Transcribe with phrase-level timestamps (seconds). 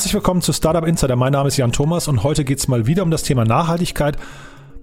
[0.00, 1.14] herzlich willkommen zu Startup Insider.
[1.14, 4.16] Mein Name ist Jan Thomas und heute geht es mal wieder um das Thema Nachhaltigkeit.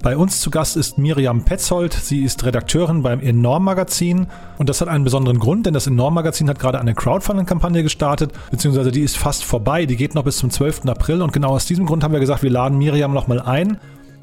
[0.03, 1.91] Bei uns zu Gast ist Miriam Petzold.
[1.91, 4.27] Sie ist Redakteurin beim Enorm Magazin.
[4.59, 8.31] Und das hat einen besonderen Grund, denn das Enorm Magazin hat gerade eine Crowdfunding-Kampagne gestartet,
[8.51, 9.87] beziehungsweise die ist fast vorbei.
[9.87, 10.85] Die geht noch bis zum 12.
[10.85, 11.23] April.
[11.23, 13.79] Und genau aus diesem Grund haben wir gesagt, wir laden Miriam nochmal ein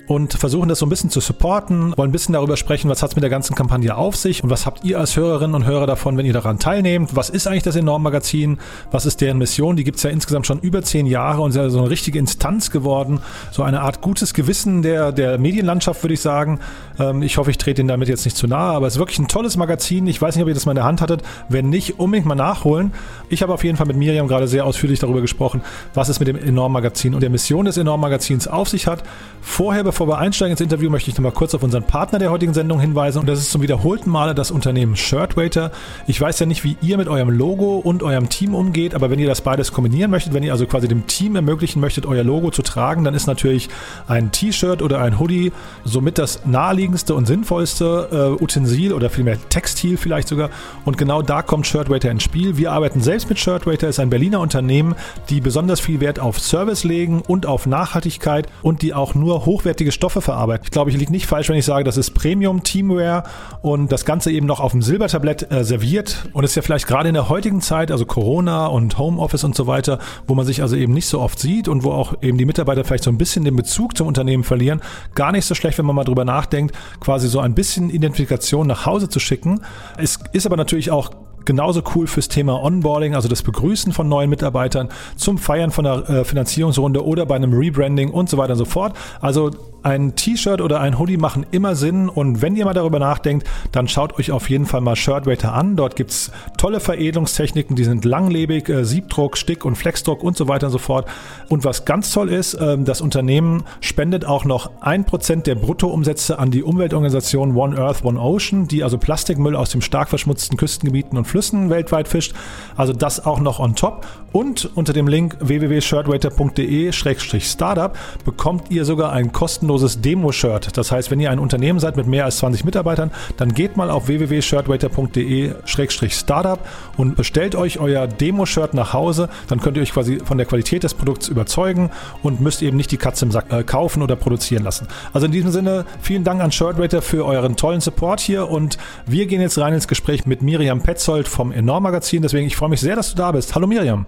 [0.07, 3.11] und versuchen das so ein bisschen zu supporten, wollen ein bisschen darüber sprechen, was hat
[3.11, 5.87] es mit der ganzen Kampagne auf sich und was habt ihr als Hörerinnen und Hörer
[5.87, 7.17] davon, wenn ihr daran teilnehmt?
[7.17, 8.59] Was ist eigentlich das Enorm-Magazin?
[8.91, 9.77] Was ist deren Mission?
[9.77, 12.19] Die gibt es ja insgesamt schon über zehn Jahre und ist ja so eine richtige
[12.19, 16.61] Instanz geworden, so eine Art gutes Gewissen der, der Medienlandschaft, würde ich sagen.
[16.99, 19.19] Ähm, ich hoffe, ich trete Ihnen damit jetzt nicht zu nahe, aber es ist wirklich
[19.19, 20.07] ein tolles Magazin.
[20.07, 21.23] Ich weiß nicht, ob ihr das mal in der Hand hattet.
[21.49, 22.93] Wenn nicht, unbedingt mal nachholen.
[23.31, 25.63] Ich habe auf jeden Fall mit Miriam gerade sehr ausführlich darüber gesprochen,
[25.95, 29.03] was es mit dem Enorm-Magazin und der Mission des Enorm-Magazins auf sich hat.
[29.41, 32.31] Vorher, bevor wir einsteigen ins Interview, möchte ich noch mal kurz auf unseren Partner der
[32.31, 33.19] heutigen Sendung hinweisen.
[33.19, 35.71] Und das ist zum wiederholten Male das Unternehmen Shirtwaiter.
[36.09, 39.19] Ich weiß ja nicht, wie ihr mit eurem Logo und eurem Team umgeht, aber wenn
[39.19, 42.51] ihr das beides kombinieren möchtet, wenn ihr also quasi dem Team ermöglichen möchtet, euer Logo
[42.51, 43.69] zu tragen, dann ist natürlich
[44.09, 45.53] ein T-Shirt oder ein Hoodie
[45.85, 50.51] somit das naheliegendste und sinnvollste äh, Utensil oder vielmehr Textil vielleicht sogar.
[50.85, 52.57] Und genau da kommt Shirtwaiter ins Spiel.
[52.57, 54.97] Wir arbeiten selbst mit Shirtwaiter, ist ein Berliner Unternehmen,
[55.31, 59.47] die besonders viel Wert auf Service legen und auf Nachhaltigkeit und die auch nur nur
[59.85, 60.67] hochwertige Stoffe verarbeitet.
[60.67, 63.25] Ich glaube, ich liege nicht falsch, wenn ich sage, das ist Premium Teamwear
[63.63, 66.29] und das Ganze eben noch auf dem Silbertablett äh, serviert.
[66.33, 69.67] Und ist ja vielleicht gerade in der heutigen Zeit, also Corona und Homeoffice und so
[69.67, 72.47] weiter, wo man sich also eben nicht so oft sieht und wo auch eben die
[72.47, 74.81] Mitarbeiter vielleicht so ein bisschen den Bezug zum Unternehmen verlieren,
[75.15, 78.87] gar nicht so schlecht, wenn man mal drüber nachdenkt, quasi so ein bisschen Identifikation nach
[78.87, 79.61] Hause zu schicken.
[79.99, 81.11] Es ist aber natürlich auch
[81.45, 86.09] genauso cool fürs Thema Onboarding, also das Begrüßen von neuen Mitarbeitern, zum Feiern von einer
[86.09, 88.97] äh, Finanzierungsrunde oder bei einem Rebranding und so weiter und so fort.
[89.21, 89.51] Also
[89.85, 93.87] ein T-Shirt oder ein Hoodie machen immer Sinn und wenn ihr mal darüber nachdenkt, dann
[93.87, 95.77] schaut euch auf jeden Fall mal Shirtwaiter an.
[95.77, 100.67] Dort gibt's tolle Veredelungstechniken, die sind langlebig, äh, Siebdruck, Stick- und Flexdruck und so weiter
[100.67, 101.07] und so fort.
[101.49, 106.39] Und was ganz toll ist, äh, das Unternehmen spendet auch noch ein Prozent der Bruttoumsätze
[106.39, 111.19] an die Umweltorganisation One Earth, One Ocean, die also Plastikmüll aus dem stark verschmutzten Küstengebieten
[111.19, 112.35] und Flüssen weltweit fischt.
[112.77, 114.07] Also das auch noch on top.
[114.33, 120.77] Und unter dem Link www.shirtwaiter.de-startup bekommt ihr sogar ein kostenloses kostenloses Demo-Shirt.
[120.77, 123.91] Das heißt, wenn ihr ein Unternehmen seid mit mehr als 20 Mitarbeitern, dann geht mal
[123.91, 126.61] auf www.shirtwaiter.de-startup
[126.97, 129.31] und bestellt euch euer Demo-Shirt nach Hause.
[129.49, 131.91] Dann könnt ihr euch quasi von der Qualität des Produkts überzeugen
[132.23, 134.87] und müsst eben nicht die Katze im Sack äh, kaufen oder produzieren lassen.
[135.13, 139.27] Also in diesem Sinne, vielen Dank an Shirtwaiter für euren tollen Support hier und wir
[139.27, 142.23] gehen jetzt rein ins Gespräch mit Miriam Petzold vom Enorm Magazin.
[142.23, 143.55] Deswegen, ich freue mich sehr, dass du da bist.
[143.55, 144.07] Hallo Miriam.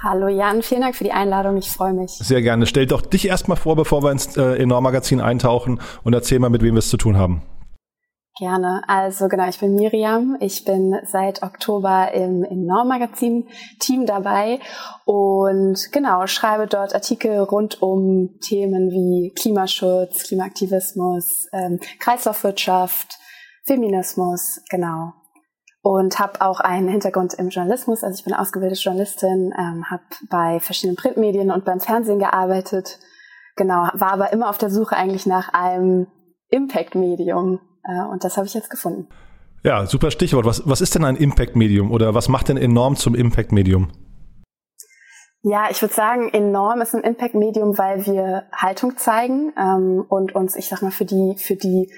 [0.00, 1.56] Hallo Jan, vielen Dank für die Einladung.
[1.56, 2.12] Ich freue mich.
[2.12, 2.66] Sehr gerne.
[2.66, 6.62] Stell doch dich erstmal vor, bevor wir ins äh, Enorm-Magazin eintauchen und erzähl mal, mit
[6.62, 7.42] wem wir es zu tun haben.
[8.38, 8.82] Gerne.
[8.86, 10.36] Also genau, ich bin Miriam.
[10.38, 14.60] Ich bin seit Oktober im Enorm-Magazin-Team dabei
[15.04, 23.18] und genau, schreibe dort Artikel rund um Themen wie Klimaschutz, Klimaaktivismus, ähm, Kreislaufwirtschaft,
[23.64, 25.14] Feminismus, genau
[25.82, 28.02] und habe auch einen Hintergrund im Journalismus.
[28.02, 32.98] Also ich bin ausgebildete Journalistin, ähm, habe bei verschiedenen Printmedien und beim Fernsehen gearbeitet.
[33.56, 36.06] Genau, war aber immer auf der Suche eigentlich nach einem
[36.50, 39.08] Impact-Medium äh, und das habe ich jetzt gefunden.
[39.64, 40.44] Ja, super Stichwort.
[40.44, 43.90] Was, was ist denn ein Impact-Medium oder was macht denn enorm zum Impact-Medium?
[45.42, 50.56] Ja, ich würde sagen, enorm ist ein Impact-Medium, weil wir Haltung zeigen ähm, und uns,
[50.56, 51.92] ich sag mal, für die für die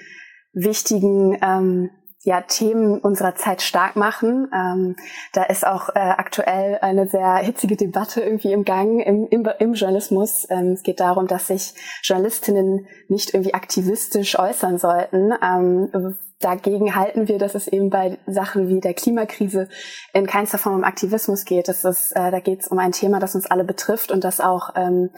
[0.53, 1.89] wichtigen ähm,
[2.23, 4.47] ja, Themen unserer Zeit stark machen.
[4.53, 4.95] Ähm,
[5.33, 9.73] da ist auch äh, aktuell eine sehr hitzige Debatte irgendwie im Gang im, im, im
[9.73, 10.45] Journalismus.
[10.51, 11.73] Ähm, es geht darum, dass sich
[12.03, 15.31] Journalistinnen nicht irgendwie aktivistisch äußern sollten.
[15.43, 19.67] Ähm, dagegen halten wir, dass es eben bei Sachen wie der Klimakrise
[20.13, 21.67] in keinster Form um Aktivismus geht.
[21.67, 24.39] Das ist, äh, da geht es um ein Thema, das uns alle betrifft und das
[24.41, 25.09] auch ähm,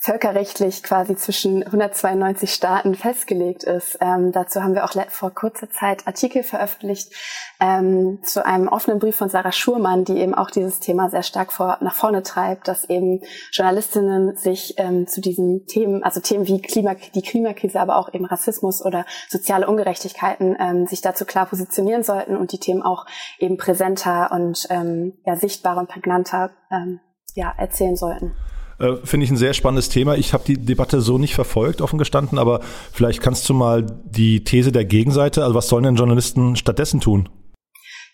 [0.00, 3.98] völkerrechtlich quasi zwischen 192 Staaten festgelegt ist.
[4.00, 7.12] Ähm, dazu haben wir auch vor kurzer Zeit Artikel veröffentlicht
[7.60, 11.52] ähm, zu einem offenen Brief von Sarah Schurmann, die eben auch dieses Thema sehr stark
[11.52, 16.62] vor, nach vorne treibt, dass eben Journalistinnen sich ähm, zu diesen Themen, also Themen wie
[16.62, 22.04] Klima, die Klimakrise, aber auch eben Rassismus oder soziale Ungerechtigkeiten, ähm, sich dazu klar positionieren
[22.04, 23.04] sollten und die Themen auch
[23.40, 27.00] eben präsenter und ähm, ja, sichtbarer und prägnanter ähm,
[27.34, 28.36] ja, erzählen sollten.
[28.78, 30.16] Äh, Finde ich ein sehr spannendes Thema.
[30.16, 32.60] Ich habe die Debatte so nicht verfolgt, offen gestanden, aber
[32.92, 37.28] vielleicht kannst du mal die These der Gegenseite, also was sollen denn Journalisten stattdessen tun?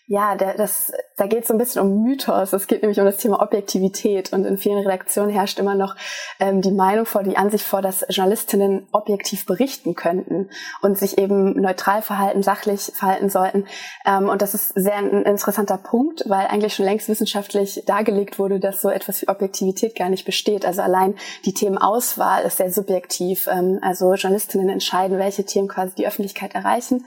[0.07, 2.53] Ja, der, das, da geht es so ein bisschen um Mythos.
[2.53, 4.33] Es geht nämlich um das Thema Objektivität.
[4.33, 5.95] Und in vielen Redaktionen herrscht immer noch
[6.39, 10.51] ähm, die Meinung vor, die Ansicht vor, dass Journalistinnen objektiv berichten könnten
[10.83, 13.65] und sich eben neutral verhalten, sachlich verhalten sollten.
[14.05, 18.59] Ähm, und das ist sehr ein interessanter Punkt, weil eigentlich schon längst wissenschaftlich dargelegt wurde,
[18.59, 20.67] dass so etwas wie Objektivität gar nicht besteht.
[20.67, 21.15] Also allein
[21.45, 23.47] die Themenauswahl ist sehr subjektiv.
[23.47, 27.05] Ähm, also Journalistinnen entscheiden, welche Themen quasi die Öffentlichkeit erreichen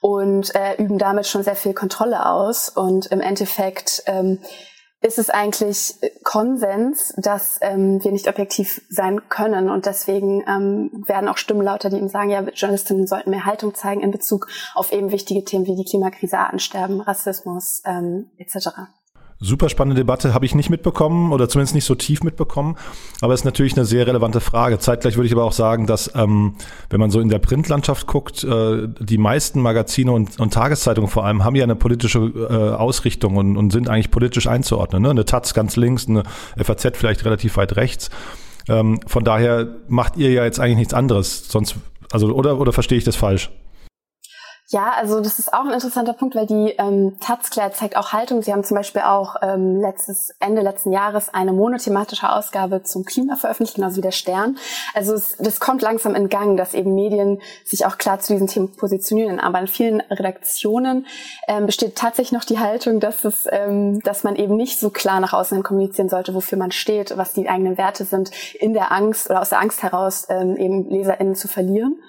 [0.00, 2.68] und äh, üben damit schon sehr viel Kontrolle aus.
[2.68, 4.38] Und im Endeffekt ähm,
[5.02, 5.94] ist es eigentlich
[6.24, 9.70] Konsens, dass ähm, wir nicht objektiv sein können.
[9.70, 13.74] Und deswegen ähm, werden auch Stimmen lauter, die eben sagen, ja, Journalistinnen sollten mehr Haltung
[13.74, 18.68] zeigen in Bezug auf eben wichtige Themen wie die Klimakrise, Artensterben, Rassismus ähm, etc.
[19.42, 22.76] Super spannende Debatte, habe ich nicht mitbekommen oder zumindest nicht so tief mitbekommen.
[23.22, 24.78] Aber es ist natürlich eine sehr relevante Frage.
[24.78, 26.56] Zeitgleich würde ich aber auch sagen, dass ähm,
[26.90, 31.24] wenn man so in der Printlandschaft guckt, äh, die meisten Magazine und, und Tageszeitungen vor
[31.24, 35.02] allem haben ja eine politische äh, Ausrichtung und, und sind eigentlich politisch einzuordnen.
[35.02, 35.08] Ne?
[35.08, 36.24] Eine Taz ganz links, eine
[36.62, 38.10] FAZ vielleicht relativ weit rechts.
[38.68, 41.48] Ähm, von daher macht ihr ja jetzt eigentlich nichts anderes.
[41.48, 41.76] Sonst,
[42.12, 43.50] also oder oder verstehe ich das falsch?
[44.72, 48.40] Ja, also das ist auch ein interessanter Punkt, weil die ähm, Taz zeigt auch Haltung.
[48.40, 53.34] Sie haben zum Beispiel auch ähm, letztes Ende letzten Jahres eine monothematische Ausgabe zum Klima
[53.34, 54.58] veröffentlicht, genauso wie der Stern.
[54.94, 58.46] Also es, das kommt langsam in Gang, dass eben Medien sich auch klar zu diesen
[58.46, 59.40] Themen positionieren.
[59.40, 61.04] Aber in vielen Redaktionen
[61.48, 65.18] ähm, besteht tatsächlich noch die Haltung, dass es, ähm, dass man eben nicht so klar
[65.18, 68.92] nach außen hin kommunizieren sollte, wofür man steht, was die eigenen Werte sind, in der
[68.92, 72.00] Angst oder aus der Angst heraus ähm, eben LeserInnen zu verlieren.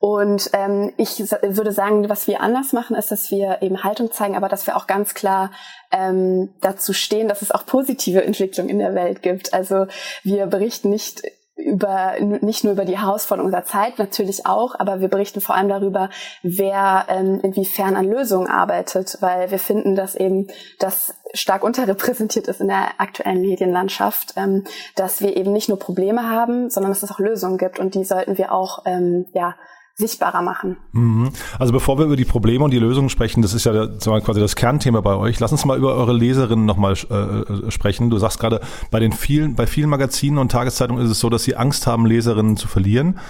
[0.00, 4.34] Und ähm, ich würde sagen, was wir anders machen, ist, dass wir eben Haltung zeigen,
[4.34, 5.50] aber dass wir auch ganz klar
[5.92, 9.52] ähm, dazu stehen, dass es auch positive Entwicklungen in der Welt gibt.
[9.52, 9.86] Also
[10.22, 11.22] wir berichten nicht
[11.54, 15.68] über nicht nur über die Herausforderungen unserer Zeit natürlich auch, aber wir berichten vor allem
[15.68, 16.08] darüber,
[16.42, 20.46] wer ähm, inwiefern an Lösungen arbeitet, weil wir finden, dass eben
[20.78, 24.64] das stark unterrepräsentiert ist in der aktuellen Medienlandschaft, ähm,
[24.96, 28.04] dass wir eben nicht nur Probleme haben, sondern dass es auch Lösungen gibt und die
[28.04, 29.54] sollten wir auch ähm, ja
[30.00, 30.76] sichtbarer machen.
[30.92, 31.30] Mhm.
[31.58, 33.86] Also bevor wir über die Probleme und die Lösungen sprechen, das ist ja
[34.20, 35.38] quasi das Kernthema bei euch.
[35.38, 38.10] Lass uns mal über eure Leserinnen nochmal äh, äh, sprechen.
[38.10, 38.60] Du sagst gerade,
[38.90, 42.06] bei den vielen, bei vielen Magazinen und Tageszeitungen ist es so, dass sie Angst haben,
[42.06, 43.20] Leserinnen zu verlieren.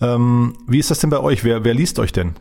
[0.00, 1.44] Ähm, wie ist das denn bei euch?
[1.44, 2.34] Wer, wer liest euch denn?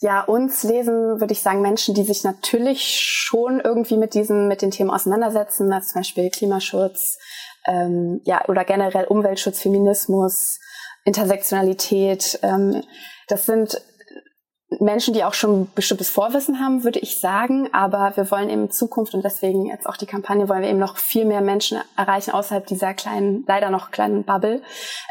[0.00, 4.62] Ja, uns lesen, würde ich sagen, Menschen, die sich natürlich schon irgendwie mit diesen, mit
[4.62, 7.18] den Themen auseinandersetzen, also zum Beispiel Klimaschutz,
[7.66, 10.60] ähm, ja, oder generell Umweltschutz, Feminismus,
[11.08, 12.38] Intersektionalität.
[12.42, 12.82] Ähm,
[13.28, 13.80] das sind
[14.80, 17.70] Menschen, die auch schon bestimmtes Vorwissen haben, würde ich sagen.
[17.72, 20.78] Aber wir wollen eben in Zukunft und deswegen jetzt auch die Kampagne, wollen wir eben
[20.78, 24.60] noch viel mehr Menschen erreichen außerhalb dieser kleinen, leider noch kleinen Bubble.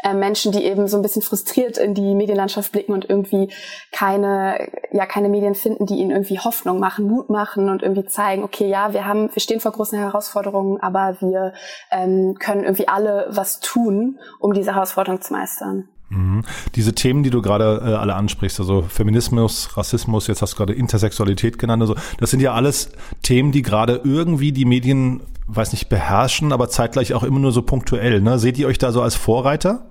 [0.04, 3.52] Äh, Menschen, die eben so ein bisschen frustriert in die Medienlandschaft blicken und irgendwie
[3.90, 8.44] keine, ja, keine Medien finden, die ihnen irgendwie Hoffnung machen, Mut machen und irgendwie zeigen,
[8.44, 11.52] okay, ja, wir haben, wir stehen vor großen Herausforderungen, aber wir
[11.90, 15.88] ähm, können irgendwie alle was tun, um diese Herausforderung zu meistern.
[16.10, 16.44] Mhm.
[16.74, 20.72] Diese Themen, die du gerade äh, alle ansprichst, also Feminismus, Rassismus, jetzt hast du gerade
[20.72, 22.90] Intersexualität genannt, also das sind ja alles
[23.22, 27.62] Themen, die gerade irgendwie die Medien, weiß nicht, beherrschen, aber zeitgleich auch immer nur so
[27.62, 28.20] punktuell.
[28.20, 28.38] Ne?
[28.38, 29.86] Seht ihr euch da so als Vorreiter?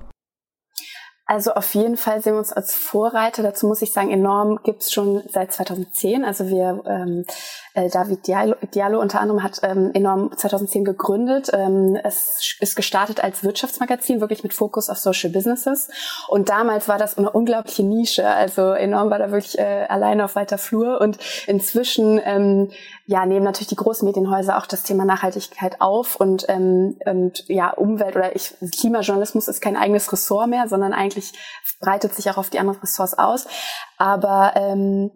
[1.30, 3.44] Also auf jeden Fall sehen wir uns als Vorreiter.
[3.44, 6.24] Dazu muss ich sagen, enorm gibt's schon seit 2010.
[6.24, 7.26] Also wir ähm,
[7.78, 11.52] äh, David Diallo, Diallo unter anderem hat ähm, enorm 2010 gegründet.
[11.54, 15.88] Ähm, es ist gestartet als Wirtschaftsmagazin, wirklich mit Fokus auf Social Businesses.
[16.28, 18.28] Und damals war das eine unglaubliche Nische.
[18.28, 21.00] Also enorm war da wirklich äh, alleine auf weiter Flur.
[21.00, 22.72] Und inzwischen ähm,
[23.06, 27.70] ja, nehmen natürlich die großen Medienhäuser auch das Thema Nachhaltigkeit auf und, ähm, und ja,
[27.70, 31.32] Umwelt oder ich, Klimajournalismus ist kein eigenes Ressort mehr, sondern eigentlich
[31.80, 33.48] breitet sich auch auf die anderen Ressorts aus.
[33.98, 35.12] Aber ähm,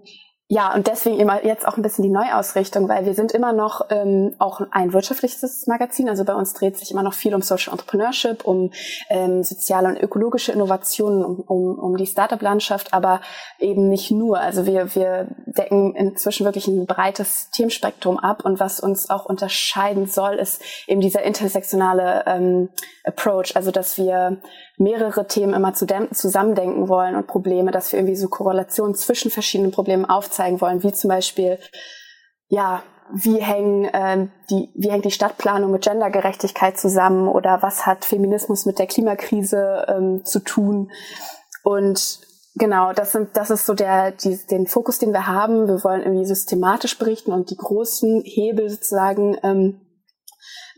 [0.53, 3.85] ja, und deswegen immer jetzt auch ein bisschen die Neuausrichtung, weil wir sind immer noch
[3.89, 6.09] ähm, auch ein wirtschaftliches Magazin.
[6.09, 8.69] Also bei uns dreht sich immer noch viel um Social Entrepreneurship, um
[9.09, 13.21] ähm, soziale und ökologische Innovationen, um, um, um die Startup-Landschaft, aber
[13.59, 14.41] eben nicht nur.
[14.41, 20.07] Also wir, wir decken inzwischen wirklich ein breites Themenspektrum ab und was uns auch unterscheiden
[20.07, 22.67] soll, ist eben dieser intersektionale ähm,
[23.05, 23.55] Approach.
[23.55, 24.41] Also dass wir
[24.81, 30.05] mehrere Themen immer zusammendenken wollen und Probleme, dass wir irgendwie so Korrelationen zwischen verschiedenen Problemen
[30.05, 31.59] aufzeigen wollen, wie zum Beispiel,
[32.47, 32.81] ja,
[33.13, 38.65] wie hängen äh, die, wie hängt die Stadtplanung mit Gendergerechtigkeit zusammen oder was hat Feminismus
[38.65, 40.91] mit der Klimakrise ähm, zu tun?
[41.63, 42.19] Und
[42.55, 45.67] genau, das sind, das ist so der, die, den Fokus, den wir haben.
[45.67, 49.81] Wir wollen irgendwie systematisch berichten und die großen Hebel sozusagen ähm,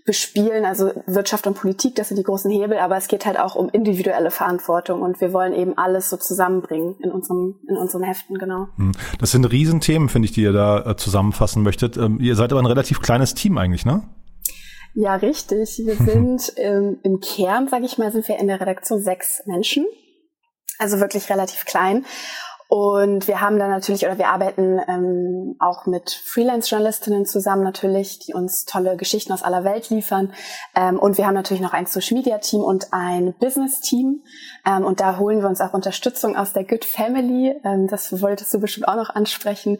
[0.05, 0.65] bespielen.
[0.65, 3.69] Also Wirtschaft und Politik, das sind die großen Hebel, aber es geht halt auch um
[3.69, 8.67] individuelle Verantwortung und wir wollen eben alles so zusammenbringen in unserem, in unseren Heften, genau.
[8.77, 8.91] Hm.
[9.19, 11.97] Das sind Riesenthemen, finde ich, die ihr da äh, zusammenfassen möchtet.
[11.97, 14.03] Ähm, ihr seid aber ein relativ kleines Team eigentlich, ne?
[14.93, 15.81] Ja, richtig.
[15.83, 19.85] Wir sind ähm, im Kern, sage ich mal, sind wir in der Redaktion sechs Menschen.
[20.79, 22.05] Also wirklich relativ klein.
[22.73, 28.33] Und wir haben dann natürlich, oder wir arbeiten ähm, auch mit Freelance-Journalistinnen zusammen natürlich, die
[28.33, 30.33] uns tolle Geschichten aus aller Welt liefern.
[30.75, 34.23] Ähm, und wir haben natürlich noch ein Social-Media-Team und ein Business-Team.
[34.65, 37.53] Ähm, und da holen wir uns auch Unterstützung aus der Good Family.
[37.63, 39.77] Ähm, das wolltest du bestimmt auch noch ansprechen.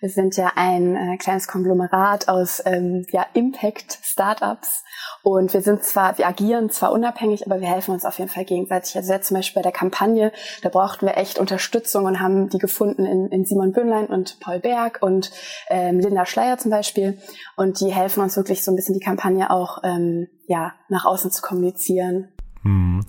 [0.00, 4.84] Wir sind ja ein äh, kleines Konglomerat aus ähm, ja, Impact-Startups
[5.22, 8.44] und wir sind zwar, wir agieren zwar unabhängig, aber wir helfen uns auf jeden Fall
[8.44, 8.94] gegenseitig.
[8.96, 12.58] Also jetzt zum Beispiel bei der Kampagne, da brauchten wir echt Unterstützung und haben die
[12.58, 15.30] gefunden in, in Simon Böhnlein und Paul Berg und
[15.68, 17.18] ähm, Linda Schleier zum Beispiel
[17.56, 21.30] und die helfen uns wirklich so ein bisschen die Kampagne auch ähm, ja nach außen
[21.30, 22.28] zu kommunizieren.
[22.62, 23.04] Hm.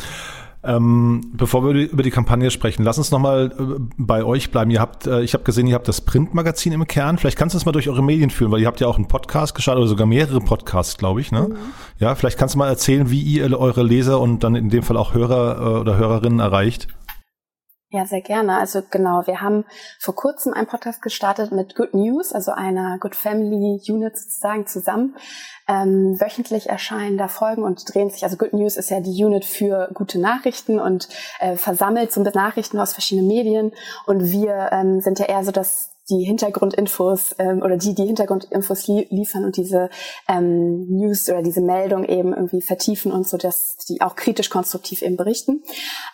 [0.64, 4.72] Ähm, bevor wir über die Kampagne sprechen, lass uns nochmal äh, bei euch bleiben.
[4.72, 7.18] Ihr habt, äh, ich habe gesehen, ihr habt das Printmagazin im Kern.
[7.18, 9.08] Vielleicht kannst du es mal durch eure Medien führen, weil ihr habt ja auch einen
[9.08, 11.32] Podcast gestartet oder sogar mehrere Podcasts, glaube ich.
[11.32, 11.50] Ne?
[11.50, 11.56] Mhm.
[12.00, 14.98] Ja, vielleicht kannst du mal erzählen, wie ihr eure Leser und dann in dem Fall
[14.98, 16.88] auch Hörer äh, oder Hörerinnen erreicht.
[17.90, 18.58] Ja, sehr gerne.
[18.58, 19.64] Also genau, wir haben
[19.98, 25.16] vor kurzem einen Podcast gestartet mit Good News, also einer Good Family Unit sozusagen zusammen.
[25.70, 29.46] Ähm, wöchentlich erscheinen da Folgen und drehen sich, also Good News ist ja die Unit
[29.46, 31.08] für gute Nachrichten und
[31.40, 33.72] äh, versammelt so Nachrichten aus verschiedenen Medien.
[34.06, 38.88] Und wir ähm, sind ja eher so das die Hintergrundinfos ähm, oder die die Hintergrundinfos
[38.88, 39.90] li liefern und diese
[40.28, 45.02] ähm, News oder diese Meldung eben irgendwie vertiefen und so, dass die auch kritisch konstruktiv
[45.02, 45.64] eben berichten.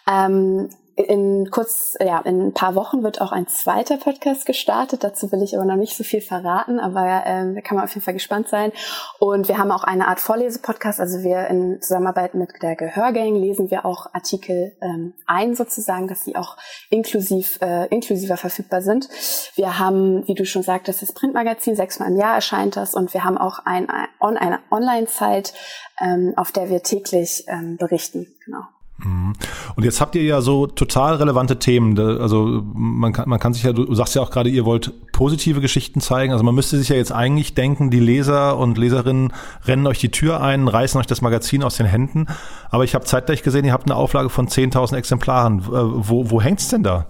[0.08, 5.04] Ähm, in kurz, ja, in ein paar Wochen wird auch ein zweiter Podcast gestartet.
[5.04, 7.96] Dazu will ich aber noch nicht so viel verraten, aber ähm, da kann man auf
[7.96, 8.72] jeden Fall gespannt sein.
[9.20, 11.00] Und wir haben auch eine Art Vorlesepodcast.
[11.00, 16.26] Also wir in Zusammenarbeit mit der Gehörgang lesen wir auch Artikel ähm, ein, sozusagen, dass
[16.26, 16.58] sie auch
[16.92, 19.10] inklusiv, äh, inklusiver verfügbar sind.
[19.56, 23.24] Wir haben, wie du schon sagtest, das Printmagazin, sechsmal im Jahr erscheint das und wir
[23.24, 25.54] haben auch ein, ein, eine Online-Site,
[26.00, 28.28] ähm, auf der wir täglich ähm, berichten.
[28.46, 28.62] Genau.
[29.04, 29.34] Mhm.
[29.76, 32.00] Und jetzt habt ihr ja so total relevante Themen.
[32.00, 35.62] Also man kann, man kann sich ja, du sagst ja auch gerade, ihr wollt positive
[35.62, 36.32] Geschichten zeigen.
[36.32, 39.34] Also man müsste sich ja jetzt eigentlich denken, die Leser und Leserinnen
[39.66, 42.28] rennen euch die Tür ein, reißen euch das Magazin aus den Händen.
[42.70, 45.60] Aber ich habe zeitgleich gesehen, ihr habt eine Auflage von 10.000 Exemplaren.
[45.60, 47.08] Äh, wo, wo hängt's denn da?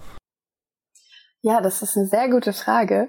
[1.42, 3.08] Ja, das ist eine sehr gute Frage.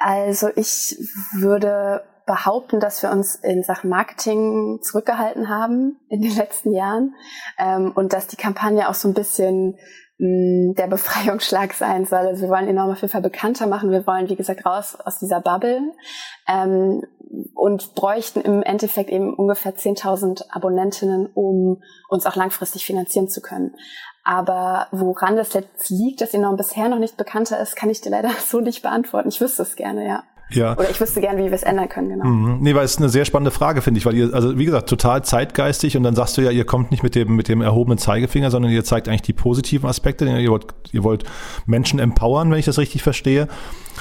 [0.00, 0.96] Also ich
[1.32, 7.14] würde behaupten, dass wir uns in Sachen Marketing zurückgehalten haben in den letzten Jahren
[7.58, 9.78] ähm, und dass die Kampagne auch so ein bisschen
[10.18, 10.28] mh,
[10.70, 12.20] mm, der Befreiungsschlag sein soll.
[12.20, 13.90] Also wir wollen enorm auf jeden Fall bekannter machen.
[13.90, 15.92] Wir wollen, wie gesagt, raus aus dieser Bubble
[16.48, 17.02] ähm,
[17.54, 23.74] und bräuchten im Endeffekt eben ungefähr 10.000 Abonnentinnen, um uns auch langfristig finanzieren zu können.
[24.24, 28.10] Aber woran das jetzt liegt, dass enorm bisher noch nicht bekannter ist, kann ich dir
[28.10, 29.28] leider so nicht beantworten.
[29.28, 30.24] Ich wüsste es gerne, ja.
[30.52, 30.72] Ja.
[30.76, 32.24] Oder ich wüsste gern, wie wir es ändern können, genau.
[32.24, 32.58] Mhm.
[32.60, 35.24] Nee, weil es eine sehr spannende Frage, finde ich, weil ihr, also wie gesagt, total
[35.24, 38.50] zeitgeistig und dann sagst du ja, ihr kommt nicht mit dem, mit dem erhobenen Zeigefinger,
[38.50, 40.26] sondern ihr zeigt eigentlich die positiven Aspekte.
[40.26, 41.24] Ihr wollt, ihr wollt
[41.66, 43.48] Menschen empowern, wenn ich das richtig verstehe.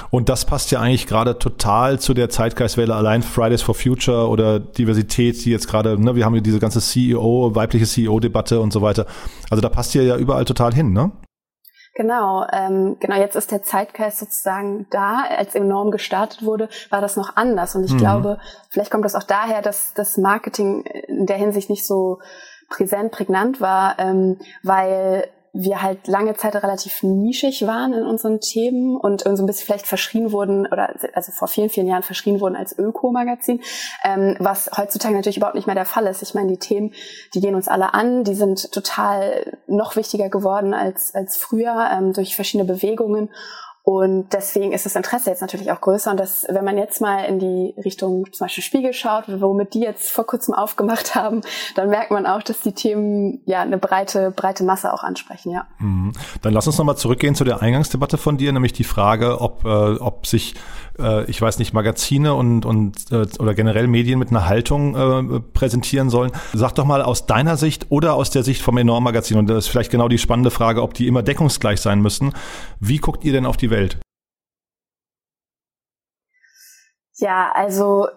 [0.10, 4.60] Und das passt ja eigentlich gerade total zu der Zeitgeistwelle, allein Fridays for Future oder
[4.60, 8.82] Diversität, die jetzt gerade, ne, wir haben ja diese ganze CEO, weibliche CEO-Debatte und so
[8.82, 9.06] weiter.
[9.50, 11.12] Also da passt ihr ja überall total hin, ne?
[12.02, 13.16] Genau, ähm, genau.
[13.16, 15.22] Jetzt ist der Zeitgeist sozusagen da.
[15.38, 17.76] Als enorm gestartet wurde, war das noch anders.
[17.76, 18.00] Und ich mhm.
[18.00, 18.40] glaube,
[18.70, 22.18] vielleicht kommt das auch daher, dass das Marketing in der Hinsicht nicht so
[22.70, 28.96] präsent, prägnant war, ähm, weil wir halt lange Zeit relativ nischig waren in unseren Themen
[28.96, 32.56] und so ein bisschen vielleicht verschrien wurden oder also vor vielen, vielen Jahren verschrien wurden
[32.56, 33.62] als Öko-Magazin,
[34.06, 36.22] ähm, was heutzutage natürlich überhaupt nicht mehr der Fall ist.
[36.22, 36.94] Ich meine, die Themen,
[37.34, 42.14] die gehen uns alle an, die sind total noch wichtiger geworden als, als früher ähm,
[42.14, 43.30] durch verschiedene Bewegungen
[43.84, 46.12] und deswegen ist das Interesse jetzt natürlich auch größer.
[46.12, 49.82] Und das, wenn man jetzt mal in die Richtung zum Beispiel Spiegel schaut, womit die
[49.82, 51.42] jetzt vor kurzem aufgemacht haben,
[51.76, 55.66] dann merkt man auch, dass die Themen ja eine breite, breite Masse auch ansprechen, ja.
[55.80, 56.14] Mhm.
[56.42, 59.68] Dann lass uns nochmal zurückgehen zu der Eingangsdebatte von dir, nämlich die Frage, ob, äh,
[59.68, 60.56] ob sich
[61.00, 65.40] äh, ich weiß nicht, Magazine und, und äh, oder generell Medien mit einer Haltung äh,
[65.40, 66.32] präsentieren sollen.
[66.54, 69.68] Sag doch mal aus deiner Sicht oder aus der Sicht vom Enorm-Magazin, und das ist
[69.68, 72.34] vielleicht genau die spannende Frage, ob die immer deckungsgleich sein müssen.
[72.80, 73.98] Wie guckt ihr denn auf die Welt?
[77.18, 78.08] Ja, also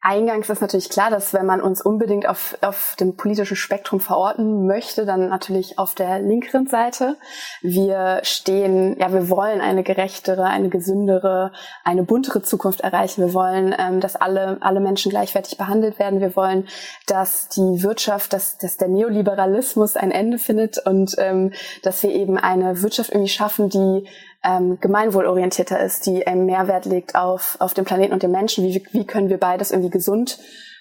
[0.00, 4.64] Eingangs ist natürlich klar, dass wenn man uns unbedingt auf, auf dem politischen Spektrum verorten
[4.64, 7.16] möchte, dann natürlich auf der linkeren Seite.
[7.62, 11.52] Wir stehen, ja, wir wollen eine gerechtere, eine gesündere,
[11.84, 13.26] eine buntere Zukunft erreichen.
[13.26, 16.20] Wir wollen, ähm, dass alle, alle Menschen gleichwertig behandelt werden.
[16.20, 16.68] Wir wollen,
[17.08, 22.38] dass die Wirtschaft, dass, dass der Neoliberalismus ein Ende findet und ähm, dass wir eben
[22.38, 24.06] eine Wirtschaft irgendwie schaffen, die
[24.44, 28.64] ähm, gemeinwohlorientierter ist, die einen Mehrwert legt auf, auf den Planeten und den Menschen.
[28.64, 30.38] Wie, wie können wir beides irgendwie gesund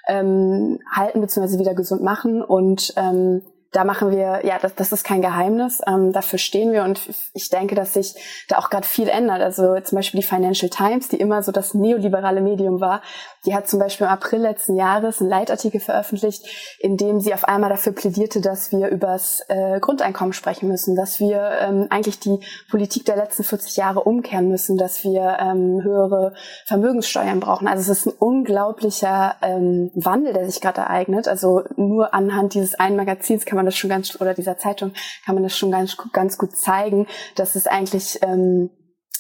[0.08, 1.60] ähm, halten bzw.
[1.60, 5.82] wieder gesund machen und ähm, da machen wir, ja, das, das ist kein Geheimnis.
[5.86, 7.02] Ähm, dafür stehen wir und
[7.34, 8.16] ich denke, dass sich
[8.48, 9.42] da auch gerade viel ändert.
[9.42, 13.02] Also zum Beispiel die Financial Times, die immer so das neoliberale Medium war,
[13.46, 16.46] die hat zum Beispiel im April letzten Jahres einen Leitartikel veröffentlicht,
[16.80, 21.20] in dem sie auf einmal dafür plädierte, dass wir übers äh, Grundeinkommen sprechen müssen, dass
[21.20, 26.34] wir ähm, eigentlich die Politik der letzten 40 Jahre umkehren müssen, dass wir ähm, höhere
[26.66, 27.68] Vermögenssteuern brauchen.
[27.68, 31.28] Also es ist ein unglaublicher ähm, Wandel, der sich gerade ereignet.
[31.28, 34.94] Also nur anhand dieses einen Magazins kann man das schon ganz, oder dieser Zeitung
[35.26, 38.70] kann man das schon ganz, ganz gut zeigen, dass es eigentlich, ähm,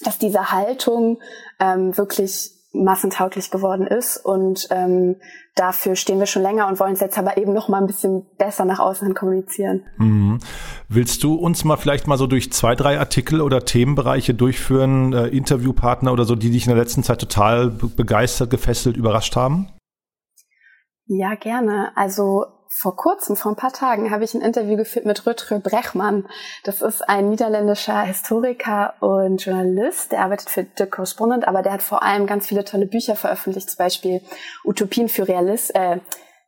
[0.04, 1.20] dass diese Haltung
[1.60, 5.16] ähm, wirklich massentauglich geworden ist und ähm,
[5.56, 8.26] dafür stehen wir schon länger und wollen es jetzt aber eben noch mal ein bisschen
[8.38, 9.86] besser nach außen hin kommunizieren.
[9.98, 10.40] Mhm.
[10.88, 15.28] Willst du uns mal vielleicht mal so durch zwei, drei Artikel oder Themenbereiche durchführen, äh,
[15.28, 19.70] Interviewpartner oder so, die dich in der letzten Zeit total begeistert, gefesselt, überrascht haben?
[21.06, 21.92] Ja, gerne.
[21.96, 22.46] Also
[22.80, 26.28] vor kurzem, vor ein paar Tagen, habe ich ein Interview geführt mit Rutger Brechmann.
[26.64, 30.12] Das ist ein niederländischer Historiker und Journalist.
[30.12, 33.72] Der arbeitet für The Correspondent, aber der hat vor allem ganz viele tolle Bücher veröffentlicht,
[33.72, 34.22] zum Beispiel
[34.64, 35.98] Utopien für Realist, äh,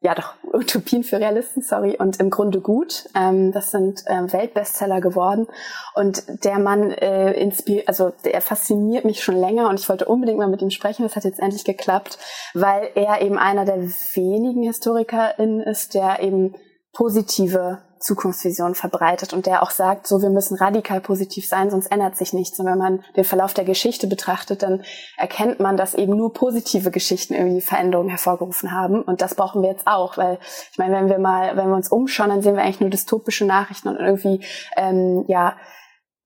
[0.02, 3.10] ja doch, Utopien für Realisten, sorry, und im Grunde gut.
[3.16, 5.48] Ähm, das sind ähm, Weltbestseller geworden.
[5.94, 10.40] Und der Mann äh, inspiriert, also der fasziniert mich schon länger und ich wollte unbedingt
[10.40, 11.04] mal mit ihm sprechen.
[11.04, 12.18] Das hat jetzt endlich geklappt,
[12.54, 16.56] weil er eben einer der wenigen HistorikerInnen ist, der eben
[16.94, 22.16] positive Zukunftsvision verbreitet und der auch sagt, so wir müssen radikal positiv sein, sonst ändert
[22.16, 22.60] sich nichts.
[22.60, 24.84] Und wenn man den Verlauf der Geschichte betrachtet, dann
[25.18, 29.02] erkennt man, dass eben nur positive Geschichten irgendwie Veränderungen hervorgerufen haben.
[29.02, 30.40] Und das brauchen wir jetzt auch, weil
[30.72, 33.46] ich meine, wenn wir mal, wenn wir uns umschauen, dann sehen wir eigentlich nur dystopische
[33.46, 34.44] Nachrichten und irgendwie
[34.78, 35.56] ähm, ja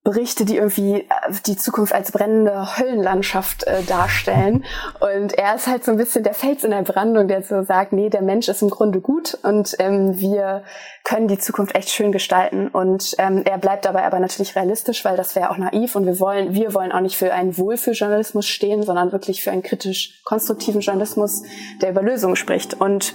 [0.03, 1.05] Berichte, die irgendwie äh,
[1.45, 4.65] die Zukunft als brennende Höllenlandschaft äh, darstellen.
[4.99, 7.93] Und er ist halt so ein bisschen der Fels in der Brandung, der so sagt,
[7.93, 10.63] nee, der Mensch ist im Grunde gut und ähm, wir
[11.05, 12.67] können die Zukunft echt schön gestalten.
[12.67, 16.19] Und ähm, er bleibt dabei aber natürlich realistisch, weil das wäre auch naiv und wir
[16.19, 20.81] wollen, wir wollen auch nicht für einen Wohlfühljournalismus stehen, sondern wirklich für einen kritisch konstruktiven
[20.81, 21.43] Journalismus,
[21.81, 22.73] der über Lösungen spricht.
[22.73, 23.13] Und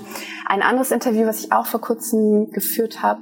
[0.48, 3.20] ein anderes Interview, was ich auch vor kurzem geführt habe,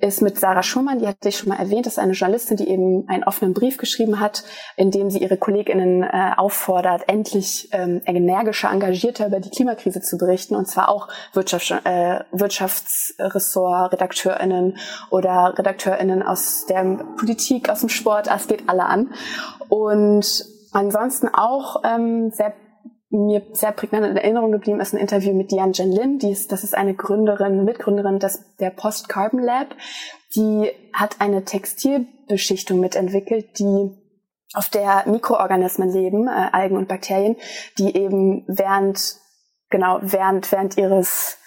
[0.00, 3.06] ist mit Sarah Schumann, die hatte ich schon mal erwähnt, ist eine Journalistin, die eben
[3.08, 4.44] einen offenen Brief geschrieben hat,
[4.76, 10.18] in dem sie ihre KollegInnen äh, auffordert, endlich ähm, energischer, engagierter über die Klimakrise zu
[10.18, 14.78] berichten, und zwar auch Wirtschafts äh, Wirtschaftsressort-RedakteurInnen
[15.10, 16.82] oder RedakteurInnen aus der
[17.16, 19.12] Politik, aus dem Sport, es geht alle an.
[19.68, 22.52] Und ansonsten auch ähm, sehr
[23.12, 26.18] mir sehr prägnant in Erinnerung geblieben ist ein Interview mit Diane Jen Lin.
[26.18, 29.74] Die ist, das ist eine Gründerin, Mitgründerin des, der Post Carbon Lab.
[30.34, 33.90] Die hat eine Textilbeschichtung mitentwickelt, die
[34.54, 37.36] auf der Mikroorganismen leben, äh, Algen und Bakterien,
[37.78, 39.16] die eben während,
[39.70, 41.38] genau, während, während ihres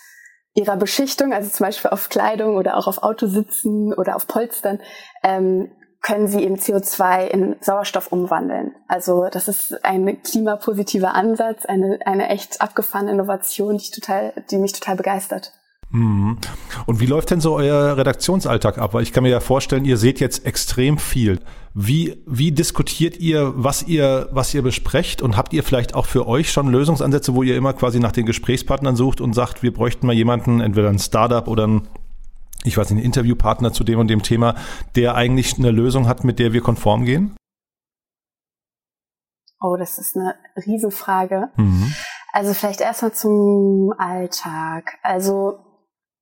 [0.56, 4.80] ihrer Beschichtung, also zum Beispiel auf Kleidung oder auch auf Autositzen oder auf Polstern,
[5.21, 5.69] ähm,
[6.06, 8.74] können sie eben CO2 in Sauerstoff umwandeln.
[8.88, 14.74] Also das ist ein klimapositiver Ansatz, eine, eine echt abgefahrene Innovation, die, total, die mich
[14.74, 15.52] total begeistert.
[15.89, 16.38] Mhm.
[16.86, 18.94] Und wie läuft denn so euer Redaktionsalltag ab?
[18.94, 21.39] Weil ich kann mir ja vorstellen, ihr seht jetzt extrem viel.
[21.74, 25.24] Wie, wie diskutiert ihr, was ihr, was ihr besprecht?
[25.24, 28.28] Und habt ihr vielleicht auch für euch schon Lösungsansätze, wo ihr immer quasi nach den
[28.28, 31.88] Gesprächspartnern sucht und sagt, wir bräuchten mal jemanden, entweder ein Startup oder ein
[32.65, 34.56] ich weiß nicht, ein Interviewpartner zu dem und dem Thema,
[34.95, 37.36] der eigentlich eine Lösung hat, mit der wir konform gehen?
[39.62, 41.49] Oh, das ist eine Riesenfrage.
[41.56, 41.93] Mhm.
[42.32, 44.97] Also vielleicht erstmal zum Alltag.
[45.01, 45.64] Also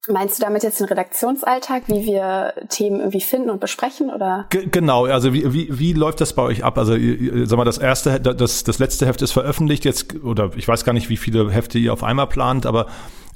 [0.10, 4.48] Meinst du damit jetzt den Redaktionsalltag, wie wir Themen irgendwie finden und besprechen, oder?
[4.50, 6.78] G genau, also wie, wie, wie läuft das bei euch ab?
[6.78, 6.98] Also
[7.46, 10.92] sag mal, das erste, das, das letzte Heft ist veröffentlicht jetzt, oder ich weiß gar
[10.92, 12.88] nicht, wie viele Hefte ihr auf einmal plant, aber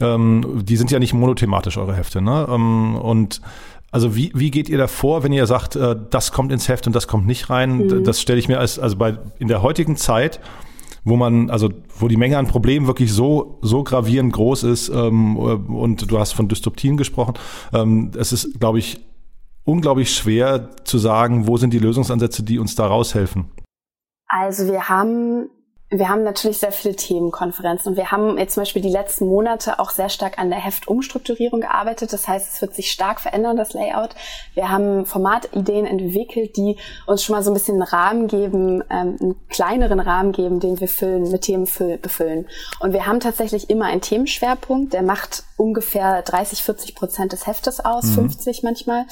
[0.02, 2.46] ähm, die sind ja nicht monothematisch, eure Hefte, ne?
[2.50, 3.42] Ähm, und
[3.90, 6.86] also wie, wie geht ihr da vor, wenn ihr sagt, äh, das kommt ins Heft
[6.86, 7.78] und das kommt nicht rein?
[7.78, 8.04] Mhm.
[8.04, 10.42] Das stelle ich mir als, also bei, in der heutigen Zeit,
[11.08, 15.38] wo man, also wo die Menge an Problemen wirklich so, so gravierend groß ist, ähm,
[15.38, 17.36] und du hast von Dystopien gesprochen,
[17.74, 19.00] ähm, es ist, glaube ich,
[19.64, 23.52] unglaublich schwer zu sagen, wo sind die Lösungsansätze, die uns da raushelfen.
[24.28, 25.50] Also wir haben
[25.90, 29.80] wir haben natürlich sehr viele Themenkonferenzen und wir haben jetzt zum Beispiel die letzten Monate
[29.80, 32.12] auch sehr stark an der Heftumstrukturierung gearbeitet.
[32.12, 34.10] Das heißt, es wird sich stark verändern, das Layout.
[34.54, 39.18] Wir haben Formatideen entwickelt, die uns schon mal so ein bisschen einen Rahmen geben, ähm,
[39.22, 41.70] einen kleineren Rahmen geben, den wir füllen, mit Themen
[42.02, 42.48] befüllen.
[42.82, 47.80] Und wir haben tatsächlich immer einen Themenschwerpunkt, der macht ungefähr 30, 40 Prozent des Heftes
[47.80, 48.30] aus, mhm.
[48.30, 49.06] 50 manchmal.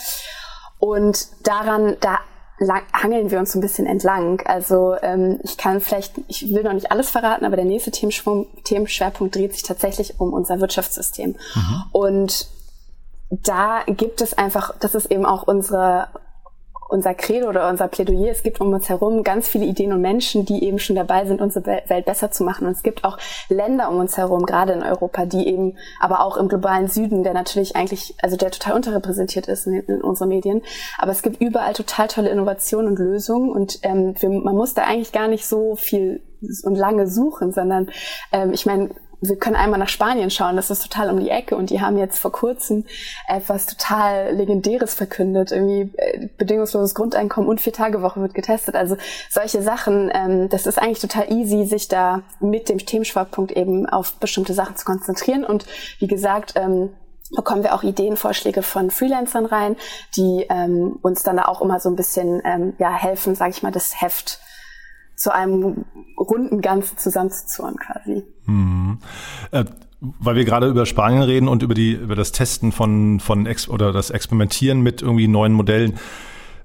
[0.80, 2.20] Und daran, da
[2.60, 4.42] lang, hangeln wir uns so ein bisschen entlang.
[4.46, 9.36] Also ähm, ich kann vielleicht, ich will noch nicht alles verraten, aber der nächste Themenschwerpunkt
[9.36, 11.36] dreht sich tatsächlich um unser Wirtschaftssystem.
[11.56, 11.84] Mhm.
[11.92, 12.48] Und
[13.30, 16.08] da gibt es einfach, das ist eben auch unsere
[16.96, 18.32] unser Credo oder unser Plädoyer.
[18.32, 21.42] Es gibt um uns herum ganz viele Ideen und Menschen, die eben schon dabei sind,
[21.42, 22.66] unsere Welt besser zu machen.
[22.66, 23.18] Und es gibt auch
[23.50, 27.34] Länder um uns herum, gerade in Europa, die eben, aber auch im globalen Süden, der
[27.34, 30.62] natürlich eigentlich, also der total unterrepräsentiert ist in, in unseren Medien.
[30.98, 33.52] Aber es gibt überall total tolle Innovationen und Lösungen.
[33.52, 36.22] Und ähm, wir, man muss da eigentlich gar nicht so viel
[36.64, 37.90] und lange suchen, sondern
[38.32, 38.90] ähm, ich meine,
[39.22, 41.98] wir können einmal nach Spanien schauen, das ist total um die Ecke und die haben
[41.98, 42.86] jetzt vor kurzem
[43.28, 48.76] etwas total Legendäres verkündet, irgendwie äh, bedingungsloses Grundeinkommen und Vier-Tage-Woche wird getestet.
[48.76, 48.98] Also
[49.30, 54.14] solche Sachen, ähm, das ist eigentlich total easy, sich da mit dem Themenschwerpunkt eben auf
[54.20, 55.66] bestimmte Sachen zu konzentrieren und
[56.00, 56.90] wie gesagt, ähm,
[57.36, 59.76] bekommen wir auch Ideen, Vorschläge von Freelancern rein,
[60.16, 63.64] die ähm, uns dann da auch immer so ein bisschen ähm, ja, helfen, sage ich
[63.64, 64.40] mal, das Heft
[65.16, 65.86] zu einem
[66.18, 68.24] runden Ganzen zusammenzuzurren quasi.
[68.46, 69.00] Mhm.
[69.52, 69.66] Äh,
[70.02, 73.70] weil wir gerade über Spanien reden und über die über das Testen von von Ex
[73.70, 75.98] oder das Experimentieren mit irgendwie neuen Modellen.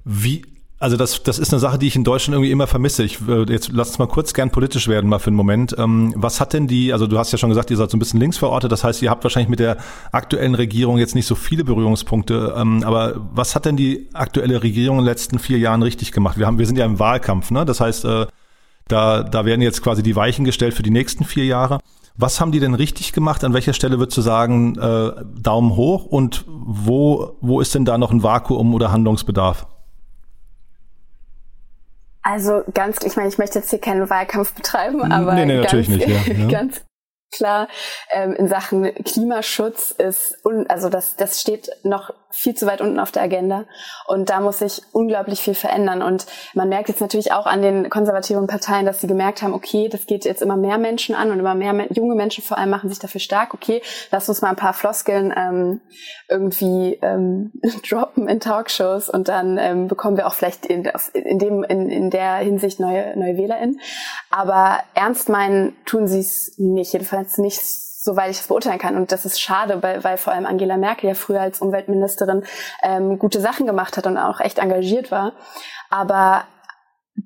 [0.04, 0.42] Wie
[0.80, 3.02] also das, das ist eine Sache, die ich in Deutschland irgendwie immer vermisse.
[3.02, 5.76] Ich äh, jetzt lass uns mal kurz gern politisch werden mal für einen Moment.
[5.76, 6.94] Ähm, was hat denn die?
[6.94, 8.72] Also du hast ja schon gesagt, ihr seid so ein bisschen links verortet.
[8.72, 9.76] Das heißt, ihr habt wahrscheinlich mit der
[10.10, 12.54] aktuellen Regierung jetzt nicht so viele Berührungspunkte.
[12.56, 16.38] Ähm, aber was hat denn die aktuelle Regierung in den letzten vier Jahren richtig gemacht?
[16.38, 17.50] Wir haben, wir sind ja im Wahlkampf.
[17.50, 17.66] Ne?
[17.66, 18.26] Das heißt, äh,
[18.90, 21.78] da, da werden jetzt quasi die Weichen gestellt für die nächsten vier Jahre.
[22.16, 23.44] Was haben die denn richtig gemacht?
[23.44, 26.04] An welcher Stelle würdest du sagen, äh, Daumen hoch?
[26.04, 29.66] Und wo, wo ist denn da noch ein Vakuum oder Handlungsbedarf?
[32.22, 35.64] Also ganz, ich meine, ich möchte jetzt hier keinen Wahlkampf betreiben, aber nee, nee, ganz,
[35.64, 36.46] natürlich nicht, ja, ja.
[36.50, 36.82] ganz
[37.34, 37.68] klar
[38.10, 42.98] ähm, in Sachen Klimaschutz ist, un, also das, das steht noch viel zu weit unten
[42.98, 43.64] auf der Agenda.
[44.06, 46.02] Und da muss sich unglaublich viel verändern.
[46.02, 49.88] Und man merkt jetzt natürlich auch an den konservativen Parteien, dass sie gemerkt haben, okay,
[49.88, 52.88] das geht jetzt immer mehr Menschen an und immer mehr junge Menschen vor allem machen
[52.88, 53.54] sich dafür stark.
[53.54, 55.80] Okay, lass uns mal ein paar Floskeln ähm,
[56.28, 57.52] irgendwie ähm,
[57.88, 62.10] droppen in Talkshows und dann ähm, bekommen wir auch vielleicht in, in, dem, in, in
[62.10, 63.80] der Hinsicht neue, neue WählerInnen.
[64.30, 68.96] Aber ernst meinen tun sie es nicht, jedenfalls nicht soweit ich das beurteilen kann.
[68.96, 72.44] Und das ist schade, weil, weil vor allem Angela Merkel ja früher als Umweltministerin
[72.82, 75.34] ähm, gute Sachen gemacht hat und auch echt engagiert war.
[75.90, 76.44] Aber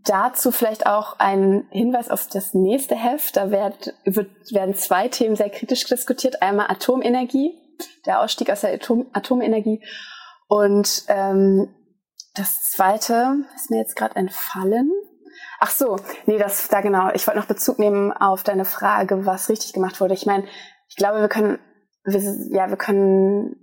[0.04, 3.36] dazu vielleicht auch ein Hinweis auf das nächste Heft.
[3.36, 6.42] Da wird, wird, werden zwei Themen sehr kritisch diskutiert.
[6.42, 7.52] Einmal Atomenergie,
[8.06, 9.80] der Ausstieg aus der Atom, Atomenergie.
[10.48, 11.72] Und ähm,
[12.34, 14.90] das zweite ist mir jetzt gerade entfallen.
[15.60, 17.10] Ach so, nee, das da genau.
[17.14, 20.14] Ich wollte noch Bezug nehmen auf deine Frage, was richtig gemacht wurde.
[20.14, 20.44] Ich meine,
[20.88, 21.58] ich glaube, wir können,
[22.04, 22.20] wir,
[22.56, 23.56] ja, wir können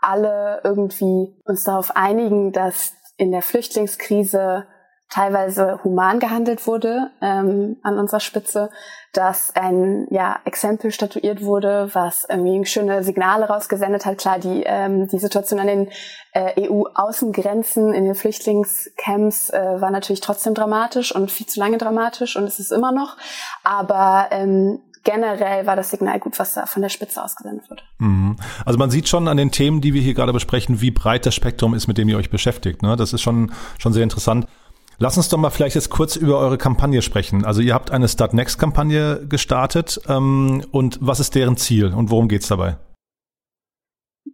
[0.00, 4.66] alle irgendwie uns darauf einigen, dass in der Flüchtlingskrise
[5.12, 8.70] teilweise human gehandelt wurde ähm, an unserer Spitze,
[9.12, 14.16] dass ein ja, Exempel statuiert wurde, was irgendwie schöne Signale rausgesendet hat.
[14.16, 15.90] Klar, die, ähm, die Situation an den
[16.32, 22.36] äh, EU-Außengrenzen in den Flüchtlingscamps äh, war natürlich trotzdem dramatisch und viel zu lange dramatisch
[22.36, 23.18] und es ist immer noch.
[23.64, 27.84] Aber ähm, generell war das Signal gut, was da von der Spitze ausgesendet wird.
[27.98, 28.36] Mhm.
[28.64, 31.34] Also man sieht schon an den Themen, die wir hier gerade besprechen, wie breit das
[31.34, 32.80] Spektrum ist, mit dem ihr euch beschäftigt.
[32.80, 32.96] Ne?
[32.96, 34.46] Das ist schon, schon sehr interessant.
[35.02, 37.44] Lass uns doch mal vielleicht jetzt kurz über eure Kampagne sprechen.
[37.44, 42.12] Also ihr habt eine Start Next Kampagne gestartet ähm, und was ist deren Ziel und
[42.12, 42.76] worum geht's dabei?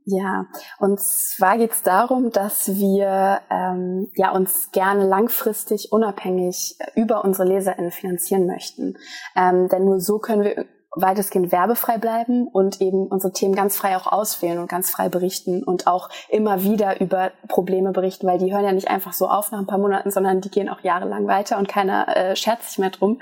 [0.05, 0.45] Ja,
[0.79, 7.49] und zwar geht es darum, dass wir ähm, ja uns gerne langfristig unabhängig über unsere
[7.49, 8.99] LeserInnen finanzieren möchten.
[9.37, 13.97] Ähm, denn nur so können wir weitestgehend werbefrei bleiben und eben unsere Themen ganz frei
[13.97, 18.53] auch auswählen und ganz frei berichten und auch immer wieder über Probleme berichten, weil die
[18.53, 21.27] hören ja nicht einfach so auf nach ein paar Monaten, sondern die gehen auch jahrelang
[21.27, 23.21] weiter und keiner äh, scherzt sich mehr drum.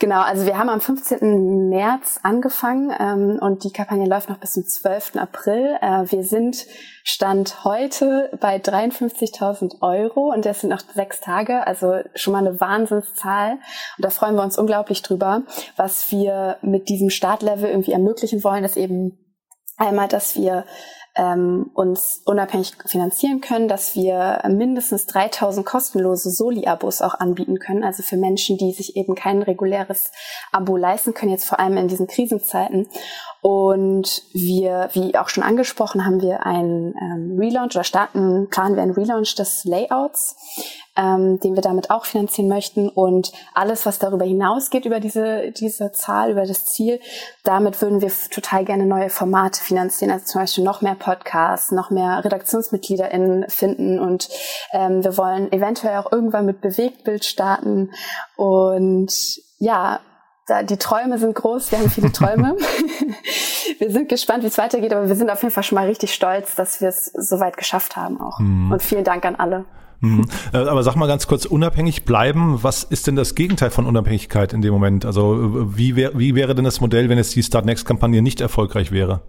[0.00, 1.68] Genau, also wir haben am 15.
[1.68, 5.16] März angefangen ähm, und die Kampagne läuft noch bis zum 12.
[5.16, 5.78] April.
[5.80, 6.66] Äh, wir sind
[7.10, 12.60] Stand heute bei 53.000 Euro und das sind noch sechs Tage, also schon mal eine
[12.60, 13.52] Wahnsinnszahl.
[13.52, 15.42] Und da freuen wir uns unglaublich drüber,
[15.76, 19.18] was wir mit diesem Startlevel irgendwie ermöglichen wollen, ist eben
[19.76, 20.64] einmal, dass wir
[21.18, 28.02] ähm, uns unabhängig finanzieren können, dass wir mindestens 3000 kostenlose Soli-Abos auch anbieten können, also
[28.02, 30.12] für Menschen, die sich eben kein reguläres
[30.52, 32.88] Abo leisten können, jetzt vor allem in diesen Krisenzeiten.
[33.40, 38.82] Und wir, wie auch schon angesprochen, haben wir einen ähm, Relaunch oder starten, planen wir
[38.82, 40.36] einen Relaunch des Layouts
[40.98, 42.88] ähm, den wir damit auch finanzieren möchten.
[42.88, 47.00] Und alles, was darüber hinausgeht, über diese, diese Zahl, über das Ziel,
[47.44, 50.10] damit würden wir total gerne neue Formate finanzieren.
[50.10, 54.00] Also zum Beispiel noch mehr Podcasts, noch mehr RedaktionsmitgliederInnen finden.
[54.00, 54.28] Und
[54.72, 57.92] ähm, wir wollen eventuell auch irgendwann mit Bewegtbild starten.
[58.36, 59.12] Und
[59.58, 60.00] ja,
[60.48, 62.56] da, die Träume sind groß, wir haben viele Träume.
[63.78, 66.14] wir sind gespannt, wie es weitergeht, aber wir sind auf jeden Fall schon mal richtig
[66.14, 68.38] stolz, dass wir es so weit geschafft haben auch.
[68.38, 68.72] Mhm.
[68.72, 69.64] Und vielen Dank an alle.
[70.00, 70.26] Mhm.
[70.52, 74.52] Äh, aber sag mal ganz kurz, unabhängig bleiben, was ist denn das Gegenteil von Unabhängigkeit
[74.52, 75.04] in dem Moment?
[75.04, 78.92] Also wie, wär, wie wäre denn das Modell, wenn jetzt die Start Next-Kampagne nicht erfolgreich
[78.92, 79.20] wäre?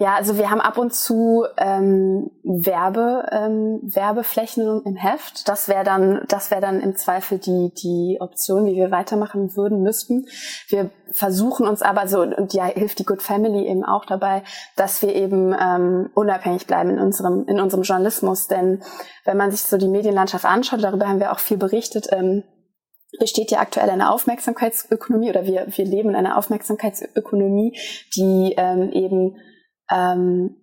[0.00, 5.48] Ja, also wir haben ab und zu ähm, Werbe, ähm, Werbeflächen im Heft.
[5.48, 9.82] Das wäre dann, das wäre dann im Zweifel die die Option, wie wir weitermachen würden
[9.82, 10.26] müssten.
[10.68, 14.44] Wir versuchen uns aber so und ja hilft die Good Family eben auch dabei,
[14.76, 18.46] dass wir eben ähm, unabhängig bleiben in unserem in unserem Journalismus.
[18.46, 18.84] Denn
[19.24, 22.06] wenn man sich so die Medienlandschaft anschaut, darüber haben wir auch viel berichtet.
[22.12, 22.44] Ähm,
[23.18, 27.76] besteht ja aktuell eine Aufmerksamkeitsökonomie oder wir, wir leben in einer Aufmerksamkeitsökonomie,
[28.14, 29.36] die ähm, eben
[29.90, 30.56] ähm,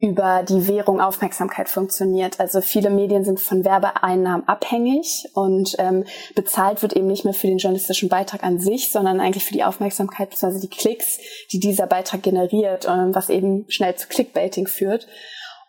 [0.00, 2.38] über die Währung Aufmerksamkeit funktioniert.
[2.38, 6.04] Also viele Medien sind von Werbeeinnahmen abhängig und ähm,
[6.36, 9.64] bezahlt wird eben nicht mehr für den journalistischen Beitrag an sich, sondern eigentlich für die
[9.64, 10.60] Aufmerksamkeit bzw.
[10.60, 11.18] die Klicks,
[11.52, 15.08] die dieser Beitrag generiert, ähm, was eben schnell zu Clickbaiting führt.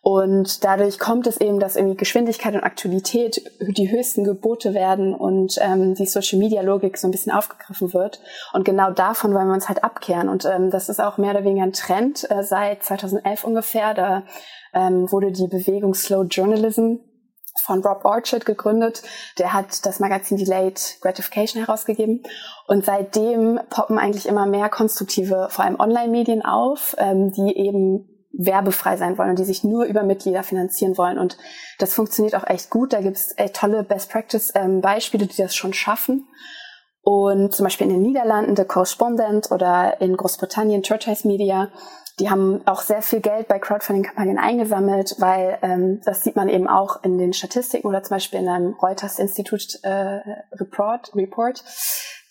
[0.01, 5.57] Und dadurch kommt es eben, dass irgendwie Geschwindigkeit und Aktualität die höchsten Gebote werden und
[5.61, 8.21] ähm, die Social-Media-Logik so ein bisschen aufgegriffen wird.
[8.53, 10.29] Und genau davon wollen wir uns halt abkehren.
[10.29, 13.93] Und ähm, das ist auch mehr oder weniger ein Trend äh, seit 2011 ungefähr.
[13.93, 14.23] Da
[14.73, 16.95] ähm, wurde die Bewegung Slow Journalism
[17.61, 19.01] von Rob Orchard gegründet.
[19.37, 22.23] Der hat das Magazin Delayed Gratification herausgegeben.
[22.67, 28.97] Und seitdem poppen eigentlich immer mehr konstruktive, vor allem Online-Medien auf, ähm, die eben werbefrei
[28.97, 31.17] sein wollen und die sich nur über Mitglieder finanzieren wollen.
[31.17, 31.37] Und
[31.79, 32.93] das funktioniert auch echt gut.
[32.93, 36.27] Da gibt es tolle Best-Practice-Beispiele, ähm, die das schon schaffen.
[37.01, 41.71] Und zum Beispiel in den Niederlanden The Correspondent oder in Großbritannien Tortoise Media,
[42.19, 46.67] die haben auch sehr viel Geld bei Crowdfunding-Kampagnen eingesammelt, weil ähm, das sieht man eben
[46.67, 50.19] auch in den Statistiken oder zum Beispiel in einem Reuters-Institut äh,
[50.51, 51.63] Report, Report,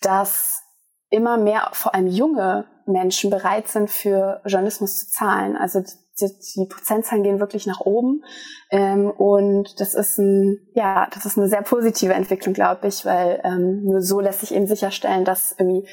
[0.01, 0.61] dass
[1.09, 5.55] immer mehr, vor allem junge Menschen bereit sind, für Journalismus zu zahlen.
[5.55, 8.23] Also die, die Prozentzahlen gehen wirklich nach oben.
[8.71, 13.41] Ähm, und das ist ein, ja, das ist eine sehr positive Entwicklung, glaube ich, weil
[13.43, 15.87] ähm, nur so lässt sich eben sicherstellen, dass irgendwie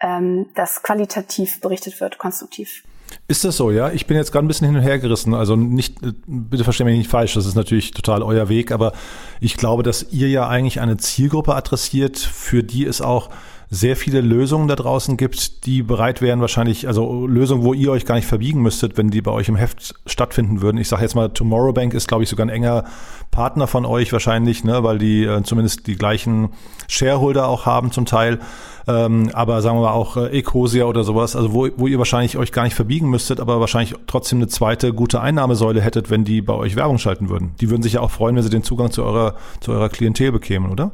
[0.00, 2.82] ähm, das qualitativ berichtet wird, konstruktiv.
[3.26, 3.90] Ist das so, ja?
[3.90, 5.34] Ich bin jetzt gerade ein bisschen hin und her gerissen.
[5.34, 8.92] Also nicht, bitte verstehen mich nicht falsch, das ist natürlich total euer Weg, aber
[9.40, 13.30] ich glaube, dass ihr ja eigentlich eine Zielgruppe adressiert, für die es auch
[13.72, 18.04] sehr viele Lösungen da draußen gibt, die bereit wären wahrscheinlich, also Lösungen, wo ihr euch
[18.04, 20.78] gar nicht verbiegen müsstet, wenn die bei euch im Heft stattfinden würden.
[20.78, 22.84] Ich sage jetzt mal, Tomorrow Bank ist, glaube ich, sogar ein enger
[23.30, 26.48] Partner von euch wahrscheinlich, ne, weil die äh, zumindest die gleichen
[26.88, 28.40] Shareholder auch haben zum Teil.
[28.88, 32.36] Ähm, aber sagen wir mal auch äh, Ecosia oder sowas, also wo, wo ihr wahrscheinlich
[32.38, 36.42] euch gar nicht verbiegen müsstet, aber wahrscheinlich trotzdem eine zweite gute Einnahmesäule hättet, wenn die
[36.42, 37.54] bei euch Werbung schalten würden.
[37.60, 40.32] Die würden sich ja auch freuen, wenn sie den Zugang zu eurer, zu eurer Klientel
[40.32, 40.90] bekämen, oder?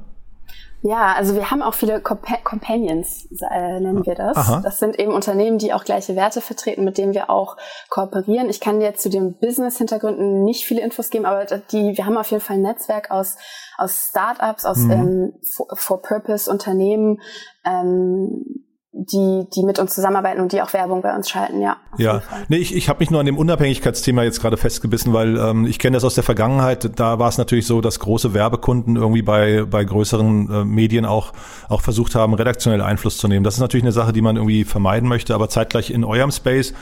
[0.87, 4.37] Ja, also wir haben auch viele Compa Companions, äh, nennen wir das.
[4.37, 4.61] Aha.
[4.63, 7.57] Das sind eben Unternehmen, die auch gleiche Werte vertreten, mit denen wir auch
[7.91, 8.49] kooperieren.
[8.49, 12.31] Ich kann jetzt zu den Business-Hintergründen nicht viele Infos geben, aber die, wir haben auf
[12.31, 13.37] jeden Fall ein Netzwerk aus,
[13.77, 14.91] aus Startups, aus mhm.
[14.93, 15.33] ähm,
[15.75, 17.21] For-Purpose-Unternehmen,
[17.65, 18.66] ähm,
[18.99, 21.77] die, die mit uns zusammenarbeiten und die auch Werbung bei uns schalten, ja.
[21.99, 25.67] Ja, nee, ich, ich habe mich nur an dem Unabhängigkeitsthema jetzt gerade festgebissen, weil ähm,
[25.67, 26.99] ich kenne das aus der Vergangenheit.
[26.99, 31.33] Da war es natürlich so, dass große Werbekunden irgendwie bei, bei größeren äh, Medien auch,
[31.69, 33.45] auch versucht haben, redaktionell Einfluss zu nehmen.
[33.45, 36.73] Das ist natürlich eine Sache, die man irgendwie vermeiden möchte, aber zeitgleich in eurem Space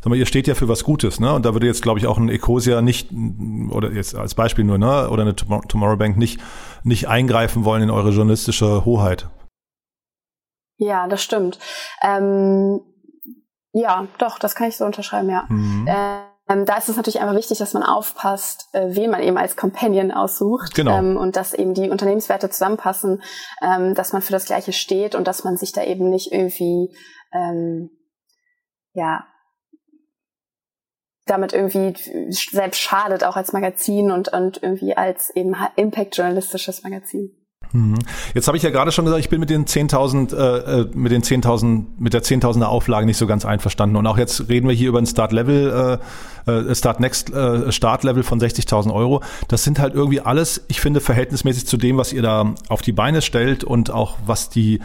[0.00, 1.32] sag mal, ihr steht ja für was Gutes, ne?
[1.32, 3.08] Und da würde jetzt, glaube ich, auch ein Ecosia nicht,
[3.70, 6.40] oder jetzt als Beispiel nur, ne, oder eine Tomorrow Bank nicht,
[6.82, 9.30] nicht eingreifen wollen in eure journalistische Hoheit.
[10.76, 11.58] Ja, das stimmt.
[12.02, 12.80] Ähm,
[13.72, 15.46] ja, doch, das kann ich so unterschreiben, ja.
[15.48, 15.88] Mhm.
[16.46, 19.56] Ähm, da ist es natürlich einfach wichtig, dass man aufpasst, äh, wen man eben als
[19.56, 20.98] Companion aussucht genau.
[20.98, 23.22] ähm, und dass eben die Unternehmenswerte zusammenpassen,
[23.62, 26.94] ähm, dass man für das Gleiche steht und dass man sich da eben nicht irgendwie
[27.32, 27.90] ähm,
[28.92, 29.26] ja
[31.26, 31.94] damit irgendwie
[32.30, 37.43] selbst schadet, auch als Magazin und, und irgendwie als eben impact-journalistisches Magazin.
[37.74, 37.96] Mhm.
[38.34, 41.10] Jetzt habe ich ja gerade schon gesagt, ich bin mit den 10.000 äh, äh, mit
[41.10, 44.74] den 10.000 mit der 10.000er Auflage nicht so ganz einverstanden und auch jetzt reden wir
[44.74, 45.98] hier über ein Start Level
[46.46, 49.22] äh, äh, Start Next äh, Startlevel von 60.000 Euro.
[49.48, 52.92] Das sind halt irgendwie alles, ich finde verhältnismäßig zu dem, was ihr da auf die
[52.92, 54.78] Beine stellt und auch was die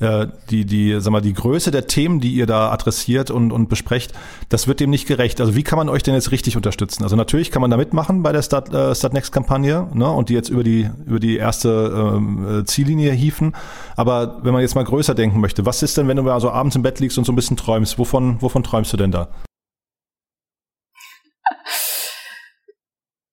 [0.00, 3.68] äh, die, die, sag mal, die Größe der Themen, die ihr da adressiert und, und
[3.68, 4.12] besprecht,
[4.48, 5.40] das wird dem nicht gerecht.
[5.40, 7.02] Also wie kann man euch denn jetzt richtig unterstützen?
[7.02, 10.28] Also natürlich kann man da mitmachen bei der Start, äh, Start Next Kampagne ne, und
[10.28, 13.54] die jetzt über die, über die erste ähm, äh, Ziellinie hieven.
[13.96, 16.50] Aber wenn man jetzt mal größer denken möchte, was ist denn, wenn du mal so
[16.50, 17.98] abends im Bett liegst und so ein bisschen träumst?
[17.98, 19.28] Wovon, wovon träumst du denn da?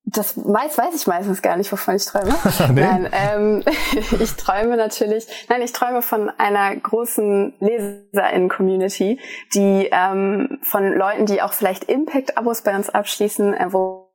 [0.08, 2.32] Das weiß, weiß ich meistens gar nicht, wovon ich träume.
[2.72, 2.80] nee.
[2.80, 3.64] Nein, ähm,
[4.20, 9.18] ich träume natürlich, nein, ich träume von einer großen Leserinnen-Community,
[9.54, 14.05] die ähm, von Leuten, die auch vielleicht Impact-Abos bei uns abschließen, äh, wo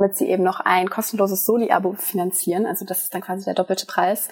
[0.00, 2.66] damit sie eben noch ein kostenloses Soli-Abo finanzieren.
[2.66, 4.28] Also das ist dann quasi der doppelte Preis.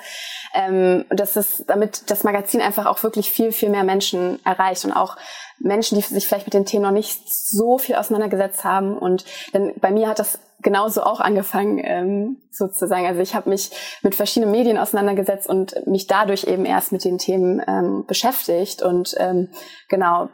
[0.55, 4.93] Ähm, das ist, damit das Magazin einfach auch wirklich viel, viel mehr Menschen erreicht und
[4.93, 5.17] auch
[5.59, 8.97] Menschen, die sich vielleicht mit den Themen noch nicht so viel auseinandergesetzt haben.
[8.97, 13.07] Und denn bei mir hat das genauso auch angefangen, ähm, sozusagen.
[13.07, 13.71] Also ich habe mich
[14.03, 18.83] mit verschiedenen Medien auseinandergesetzt und mich dadurch eben erst mit den Themen ähm, beschäftigt.
[18.83, 19.51] Und ähm,
[19.89, 20.31] genau,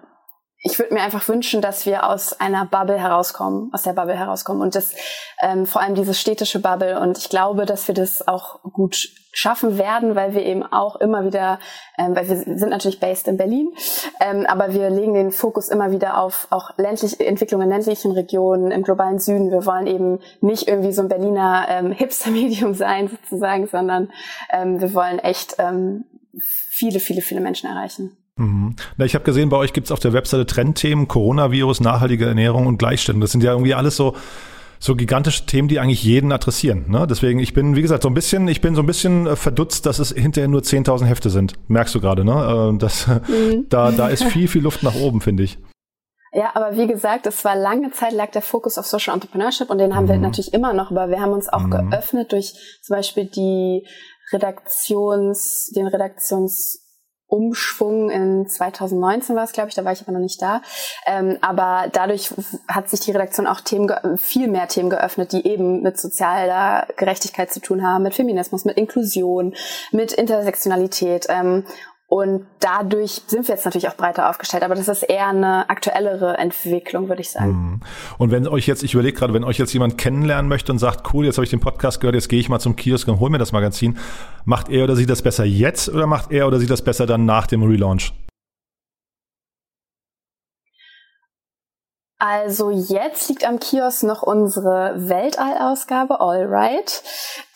[0.66, 4.62] ich würde mir einfach wünschen, dass wir aus einer Bubble herauskommen, aus der Bubble herauskommen
[4.62, 4.94] und das
[5.42, 6.98] ähm, vor allem diese städtische Bubble.
[6.98, 11.27] Und ich glaube, dass wir das auch gut schaffen werden, weil wir eben auch immer
[11.27, 11.59] wieder,
[11.98, 13.74] ähm, weil wir sind natürlich based in Berlin,
[14.20, 18.70] ähm, aber wir legen den Fokus immer wieder auf auch ländliche Entwicklungen in ländlichen Regionen,
[18.70, 19.50] im globalen Süden.
[19.50, 24.11] Wir wollen eben nicht irgendwie so ein Berliner ähm, Hipster-Medium sein sozusagen, sondern
[24.50, 26.07] ähm, wir wollen echt ähm,
[26.38, 28.16] viele, viele, viele Menschen erreichen.
[28.37, 28.77] Mhm.
[28.97, 32.79] Na, ich habe gesehen, bei euch gibt's auf der Webseite Trendthemen, Coronavirus, nachhaltige Ernährung und
[32.79, 33.20] Gleichstellung.
[33.20, 34.14] Das sind ja irgendwie alles so
[34.81, 36.90] so gigantische Themen, die eigentlich jeden adressieren.
[36.90, 37.07] Ne?
[37.09, 39.87] Deswegen, ich bin, wie gesagt, so ein bisschen, ich bin so ein bisschen äh, verdutzt,
[39.87, 41.55] dass es hinterher nur 10.000 Hefte sind.
[41.68, 42.73] Merkst du gerade, ne?
[42.75, 43.66] Äh, das, mhm.
[43.70, 45.59] da, da ist viel, viel Luft nach oben, finde ich.
[46.33, 49.79] Ja, aber wie gesagt, es war lange Zeit lag der Fokus auf Social Entrepreneurship und
[49.79, 50.09] den haben mhm.
[50.09, 51.90] wir natürlich immer noch, aber wir haben uns auch mhm.
[51.90, 53.87] geöffnet durch zum Beispiel die
[54.33, 56.84] Redaktions, den Redaktions
[57.35, 60.62] Umschwung in 2019 war es, glaube ich, da war ich aber noch nicht da.
[61.07, 62.31] Ähm, aber dadurch
[62.68, 67.53] hat sich die Redaktion auch Themen viel mehr Themen geöffnet, die eben mit sozialer Gerechtigkeit
[67.53, 69.55] zu tun haben, mit Feminismus, mit Inklusion,
[69.90, 71.27] mit Intersektionalität.
[71.29, 71.64] Ähm,
[72.07, 76.37] und dadurch sind wir jetzt natürlich auch breiter aufgestellt, aber das ist eher eine aktuellere
[76.37, 77.51] Entwicklung, würde ich sagen.
[77.51, 77.81] Mhm.
[78.19, 81.12] Und wenn euch jetzt, ich überlege gerade, wenn euch jetzt jemand kennenlernen möchte und sagt,
[81.14, 83.31] cool, jetzt habe ich den Podcast gehört, jetzt gehe ich mal zum Kiosk und hol
[83.31, 83.99] mir das Magazin,
[84.45, 87.25] macht er oder sie das besser jetzt oder macht er oder sie das besser dann
[87.25, 88.12] nach dem Relaunch?
[92.18, 97.03] Also jetzt liegt am Kiosk noch unsere Weltallausgabe All Right,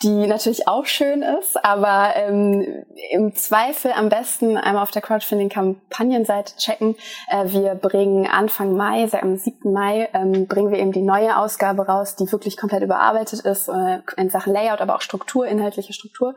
[0.03, 6.57] die natürlich auch schön ist, aber ähm, im Zweifel am besten einmal auf der Crowdfunding-Kampagnenseite
[6.57, 6.97] checken.
[7.29, 9.71] Äh, wir bringen Anfang Mai, seit am 7.
[9.71, 13.99] Mai, ähm, bringen wir eben die neue Ausgabe raus, die wirklich komplett überarbeitet ist äh,
[14.17, 16.35] in Sachen Layout, aber auch Struktur, inhaltliche Struktur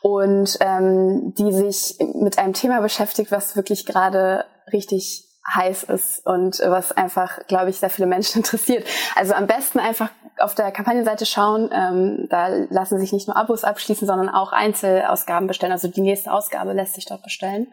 [0.00, 6.58] und ähm, die sich mit einem Thema beschäftigt, was wirklich gerade richtig heiß ist und
[6.60, 8.86] was einfach, glaube ich, sehr viele Menschen interessiert.
[9.16, 11.70] Also am besten einfach auf der Kampagnenseite schauen.
[11.72, 15.72] Ähm, da lassen sich nicht nur Abos abschließen, sondern auch Einzelausgaben bestellen.
[15.72, 17.68] Also die nächste Ausgabe lässt sich dort bestellen.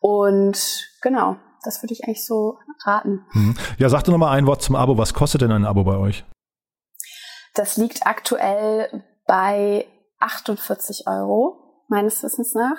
[0.00, 3.24] Und genau, das würde ich eigentlich so raten.
[3.32, 3.56] Mhm.
[3.78, 4.96] Ja, sag doch noch mal ein Wort zum Abo.
[4.98, 6.24] Was kostet denn ein Abo bei euch?
[7.54, 9.86] Das liegt aktuell bei
[10.20, 12.76] 48 Euro meines Wissens nach.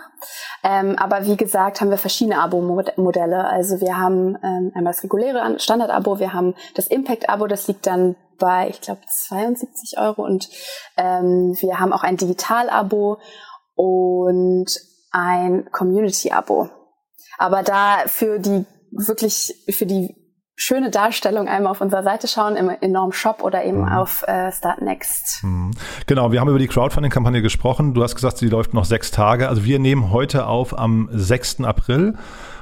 [0.63, 3.46] Ähm, aber wie gesagt, haben wir verschiedene Abo-Modelle.
[3.46, 8.15] Also wir haben ähm, einmal das reguläre Standard-Abo, wir haben das Impact-Abo, das liegt dann
[8.38, 10.50] bei, ich glaube, 72 Euro und
[10.98, 13.20] ähm, wir haben auch ein Digital-Abo
[13.76, 14.67] und
[15.12, 16.70] ein Community-Abo.
[17.38, 20.15] Aber da für die wirklich für die
[20.60, 23.89] schöne Darstellung einmal auf unserer Seite schauen, im enorm Shop oder eben mhm.
[23.89, 25.43] auf äh, Start Next.
[25.43, 25.72] Mhm.
[26.08, 27.93] Genau, wir haben über die Crowdfunding-Kampagne gesprochen.
[27.93, 29.48] Du hast gesagt, sie läuft noch sechs Tage.
[29.50, 31.62] Also wir nehmen heute auf am 6.
[31.62, 32.15] April.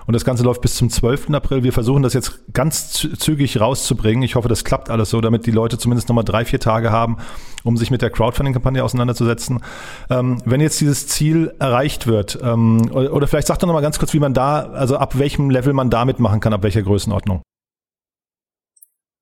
[0.08, 1.32] Und das Ganze läuft bis zum 12.
[1.32, 1.64] April.
[1.64, 4.22] Wir versuchen das jetzt ganz zügig rauszubringen.
[4.24, 7.18] Ich hoffe, das klappt alles so, damit die Leute zumindest nochmal drei, vier Tage haben,
[7.64, 9.64] um sich mit der Crowdfunding-Kampagne auseinanderzusetzen.
[10.10, 13.98] Ähm, wenn jetzt dieses Ziel erreicht wird, ähm, oder, oder, vielleicht sagt doch nochmal ganz
[13.98, 17.42] kurz, wie man da, also ab welchem Level man da mitmachen kann, ab welcher Größenordnung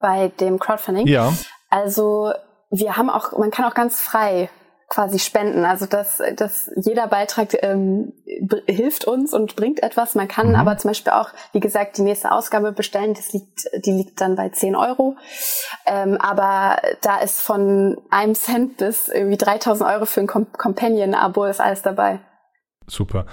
[0.03, 1.07] bei dem Crowdfunding.
[1.07, 1.31] Ja.
[1.69, 2.33] Also
[2.69, 4.49] wir haben auch, man kann auch ganz frei
[4.89, 5.63] quasi spenden.
[5.63, 8.11] Also dass, dass jeder Beitrag ähm,
[8.67, 10.13] hilft uns und bringt etwas.
[10.13, 10.55] Man kann mhm.
[10.55, 13.13] aber zum Beispiel auch, wie gesagt, die nächste Ausgabe bestellen.
[13.13, 15.15] Das liegt, die liegt dann bei 10 Euro.
[15.85, 21.61] Ähm, aber da ist von einem Cent bis irgendwie 3000 Euro für ein Companion-Abo ist
[21.61, 22.19] alles dabei.
[22.87, 23.25] Super.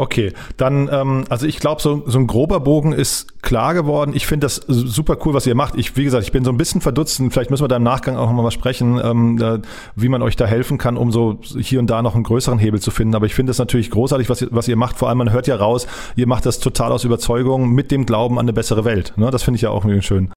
[0.00, 4.12] Okay, dann, ähm, also ich glaube, so, so ein grober Bogen ist klar geworden.
[4.14, 5.74] Ich finde das super cool, was ihr macht.
[5.76, 7.82] Ich, wie gesagt, ich bin so ein bisschen verdutzt und vielleicht müssen wir da im
[7.82, 9.58] Nachgang auch nochmal was sprechen, ähm, da,
[9.96, 12.80] wie man euch da helfen kann, um so hier und da noch einen größeren Hebel
[12.80, 13.14] zu finden.
[13.14, 14.96] Aber ich finde es natürlich großartig, was ihr, was ihr macht.
[14.96, 15.86] Vor allem, man hört ja raus,
[16.16, 19.12] ihr macht das total aus Überzeugung mit dem Glauben an eine bessere Welt.
[19.16, 19.30] Ne?
[19.30, 20.32] Das finde ich ja auch schön.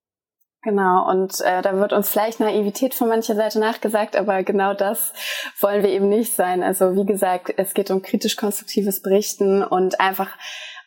[0.64, 5.12] Genau, und äh, da wird uns vielleicht Naivität von mancher Seite nachgesagt, aber genau das
[5.60, 6.64] wollen wir eben nicht sein.
[6.64, 10.30] Also wie gesagt, es geht um kritisch-konstruktives Berichten und einfach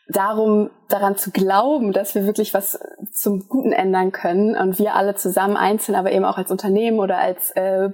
[0.08, 2.78] darum, daran zu glauben, dass wir wirklich was
[3.12, 7.18] zum Guten ändern können und wir alle zusammen einzeln, aber eben auch als Unternehmen oder
[7.18, 7.90] als äh,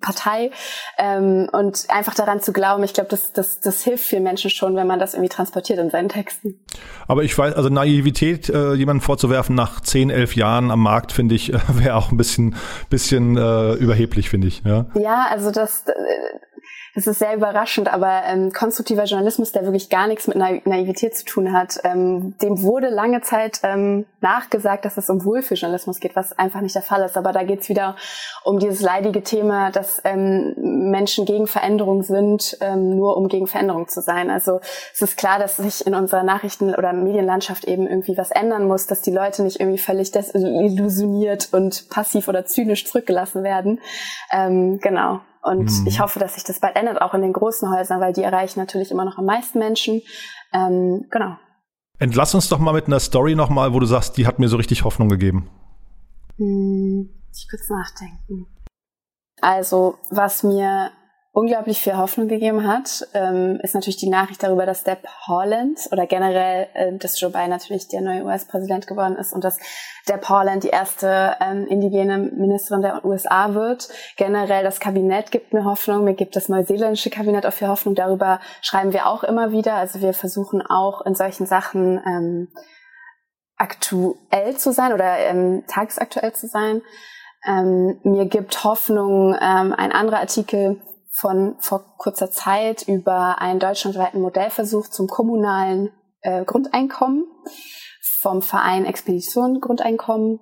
[0.00, 0.50] Partei
[0.98, 4.74] ähm, und einfach daran zu glauben, ich glaube, das, das, das hilft vielen Menschen schon,
[4.74, 6.58] wenn man das irgendwie transportiert in seinen Texten.
[7.06, 11.36] Aber ich weiß, also Naivität äh, jemanden vorzuwerfen nach zehn, elf Jahren am Markt, finde
[11.36, 12.56] ich, äh, wäre auch ein bisschen,
[12.90, 14.62] bisschen äh, überheblich, finde ich.
[14.64, 14.86] Ja?
[14.94, 20.06] ja, also das äh, das ist sehr überraschend, aber ähm, konstruktiver Journalismus, der wirklich gar
[20.06, 25.08] nichts mit Naivität zu tun hat, ähm, dem wurde lange Zeit ähm, nachgesagt, dass es
[25.08, 27.16] um Wohlfühljournalismus geht, was einfach nicht der Fall ist.
[27.16, 27.96] Aber da geht es wieder
[28.44, 33.88] um dieses leidige Thema, dass ähm, Menschen gegen Veränderung sind, ähm, nur um gegen Veränderung
[33.88, 34.30] zu sein.
[34.30, 34.60] Also
[34.92, 38.86] es ist klar, dass sich in unserer Nachrichten- oder Medienlandschaft eben irgendwie was ändern muss,
[38.86, 43.80] dass die Leute nicht irgendwie völlig desillusioniert und passiv oder zynisch zurückgelassen werden.
[44.30, 45.20] Ähm, genau.
[45.42, 45.86] Und mhm.
[45.86, 48.60] ich hoffe, dass sich das bald ändert, auch in den großen Häusern, weil die erreichen
[48.60, 50.02] natürlich immer noch am meisten Menschen.
[50.52, 51.36] Ähm, genau.
[51.98, 54.56] Entlass uns doch mal mit einer Story nochmal, wo du sagst, die hat mir so
[54.56, 55.50] richtig Hoffnung gegeben.
[56.36, 58.46] Hm, ich kurz nachdenken.
[59.40, 60.92] Also, was mir
[61.32, 66.06] unglaublich viel Hoffnung gegeben hat, ähm, ist natürlich die Nachricht darüber, dass Deb Haaland oder
[66.06, 69.58] generell, äh, dass Joe Biden natürlich der neue US-Präsident geworden ist und dass
[70.06, 73.88] Deb Haaland die erste ähm, indigene Ministerin der USA wird.
[74.18, 77.94] Generell das Kabinett gibt mir Hoffnung, mir gibt das neuseeländische Kabinett auch viel Hoffnung.
[77.94, 79.74] Darüber schreiben wir auch immer wieder.
[79.74, 82.48] Also wir versuchen auch in solchen Sachen ähm,
[83.56, 86.82] aktuell zu sein oder ähm, tagesaktuell zu sein.
[87.46, 90.80] Ähm, mir gibt Hoffnung ähm, ein anderer Artikel,
[91.12, 95.90] von vor kurzer Zeit über einen deutschlandweiten Modellversuch zum kommunalen
[96.22, 97.24] äh, Grundeinkommen
[98.00, 100.40] vom Verein Expedition Grundeinkommen.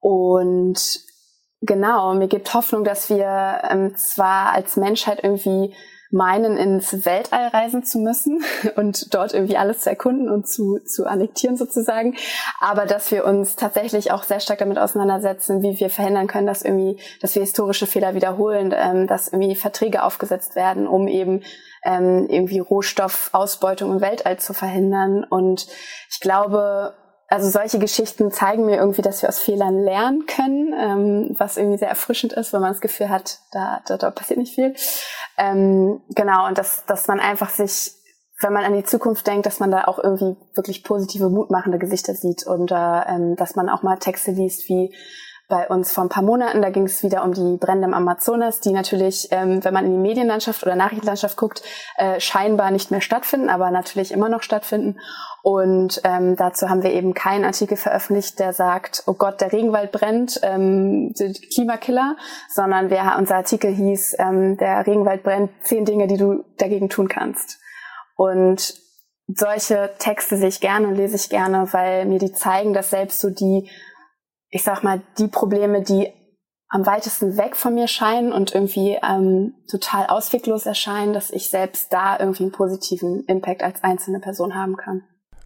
[0.00, 1.00] Und
[1.60, 5.74] genau, mir gibt Hoffnung, dass wir ähm, zwar als Menschheit irgendwie
[6.12, 8.44] meinen, ins Weltall reisen zu müssen
[8.76, 12.14] und dort irgendwie alles zu erkunden und zu, zu annektieren sozusagen.
[12.60, 16.62] Aber dass wir uns tatsächlich auch sehr stark damit auseinandersetzen, wie wir verhindern können, dass
[16.62, 21.42] irgendwie, dass wir historische Fehler wiederholen, ähm, dass irgendwie Verträge aufgesetzt werden, um eben
[21.84, 25.24] ähm, irgendwie Rohstoffausbeutung im Weltall zu verhindern.
[25.24, 25.66] Und
[26.10, 26.94] ich glaube,
[27.32, 31.78] also solche Geschichten zeigen mir irgendwie, dass wir aus Fehlern lernen können, ähm, was irgendwie
[31.78, 34.74] sehr erfrischend ist, wenn man das Gefühl hat, da, da, da passiert nicht viel.
[35.38, 37.92] Ähm, genau, und dass, dass man einfach sich,
[38.42, 42.14] wenn man an die Zukunft denkt, dass man da auch irgendwie wirklich positive, mutmachende Gesichter
[42.14, 44.94] sieht und äh, ähm, dass man auch mal Texte liest wie
[45.52, 46.62] bei uns vor ein paar Monaten.
[46.62, 49.92] Da ging es wieder um die Brände im Amazonas, die natürlich, ähm, wenn man in
[49.92, 51.62] die Medienlandschaft oder Nachrichtenlandschaft guckt,
[51.98, 54.98] äh, scheinbar nicht mehr stattfinden, aber natürlich immer noch stattfinden.
[55.42, 59.92] Und ähm, dazu haben wir eben keinen Artikel veröffentlicht, der sagt, oh Gott, der Regenwald
[59.92, 61.12] brennt, ähm,
[61.52, 62.16] Klimakiller,
[62.48, 67.08] sondern wir, unser Artikel hieß, ähm, der Regenwald brennt, zehn Dinge, die du dagegen tun
[67.08, 67.58] kannst.
[68.16, 68.74] Und
[69.26, 73.20] solche Texte sehe ich gerne und lese ich gerne, weil mir die zeigen, dass selbst
[73.20, 73.68] so die
[74.52, 76.08] ich sag mal, die Probleme, die
[76.68, 81.92] am weitesten weg von mir scheinen und irgendwie ähm, total ausweglos erscheinen, dass ich selbst
[81.92, 85.02] da irgendwie einen positiven Impact als einzelne Person haben kann.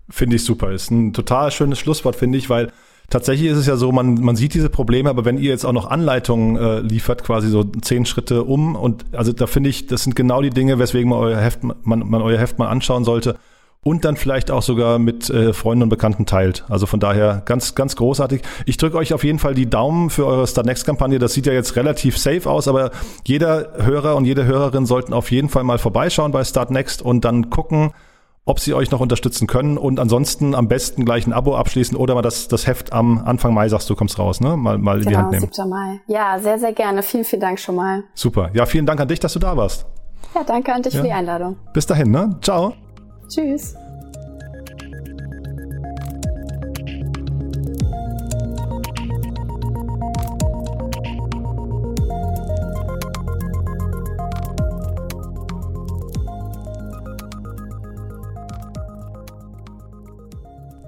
[0.09, 0.70] Finde ich super.
[0.70, 2.72] Ist ein total schönes Schlusswort, finde ich, weil
[3.11, 5.72] tatsächlich ist es ja so, man, man sieht diese Probleme, aber wenn ihr jetzt auch
[5.72, 10.04] noch Anleitungen äh, liefert, quasi so zehn Schritte um und also da finde ich, das
[10.04, 13.36] sind genau die Dinge, weswegen man euer Heft, man, man euer Heft mal anschauen sollte
[13.87, 16.64] und dann vielleicht auch sogar mit äh, Freunden und Bekannten teilt.
[16.68, 18.43] Also von daher ganz, ganz großartig.
[18.64, 21.20] Ich drücke euch auf jeden Fall die Daumen für eure Start Next Kampagne.
[21.20, 22.91] Das sieht ja jetzt relativ safe aus, aber
[23.24, 27.24] jeder Hörer und jede Hörerin sollten auf jeden Fall mal vorbeischauen bei Start Next und
[27.24, 27.93] dann gucken,
[28.45, 32.16] ob sie euch noch unterstützen können und ansonsten am besten gleich ein Abo abschließen oder
[32.16, 34.57] mal das, das Heft am Anfang Mai, sagst du, kommst raus, ne?
[34.57, 35.49] Mal, mal genau, in die Hand nehmen.
[35.53, 35.68] 7.
[35.68, 36.01] Mai.
[36.09, 37.05] Ja, sehr, sehr gerne.
[37.05, 38.03] Vielen, vielen Dank schon mal.
[38.14, 38.51] Super.
[38.53, 39.87] Ja, vielen Dank an dich, dass du da warst.
[40.34, 41.03] Ja, danke an dich ja.
[41.03, 41.57] für die Einladung.
[41.72, 42.37] Bis dahin, ne?
[42.43, 42.74] Ciao.
[43.28, 43.74] Tschüss.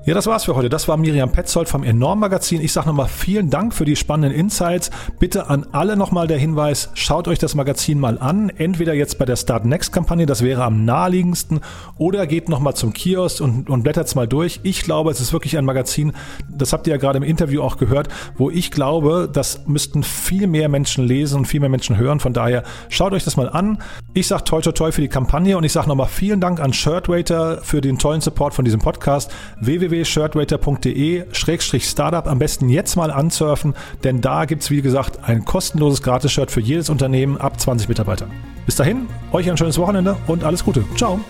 [0.08, 0.70] Ja, das war's für heute.
[0.70, 2.62] Das war Miriam Petzold vom Enorm Magazin.
[2.62, 4.90] Ich sage nochmal vielen Dank für die spannenden Insights.
[5.18, 8.48] Bitte an alle nochmal der Hinweis, schaut euch das Magazin mal an.
[8.48, 11.60] Entweder jetzt bei der Start Next Kampagne, das wäre am naheliegendsten,
[11.98, 14.60] oder geht nochmal zum Kiosk und, und blättert's mal durch.
[14.62, 16.14] Ich glaube, es ist wirklich ein Magazin,
[16.50, 20.46] das habt ihr ja gerade im Interview auch gehört, wo ich glaube, das müssten viel
[20.46, 22.18] mehr Menschen lesen und viel mehr Menschen hören.
[22.18, 23.76] Von daher schaut euch das mal an.
[24.18, 26.72] Ich sage toi toi toi für die Kampagne und ich sage nochmal vielen Dank an
[26.72, 29.30] Shirtwaiter für den tollen Support von diesem Podcast.
[29.60, 36.02] www www.shirtrater.de-startup am besten jetzt mal ansurfen, denn da gibt es wie gesagt ein kostenloses
[36.02, 38.32] Gratis-Shirt für jedes Unternehmen ab 20 Mitarbeitern.
[38.66, 40.84] Bis dahin, euch ein schönes Wochenende und alles Gute.
[40.96, 41.20] Ciao.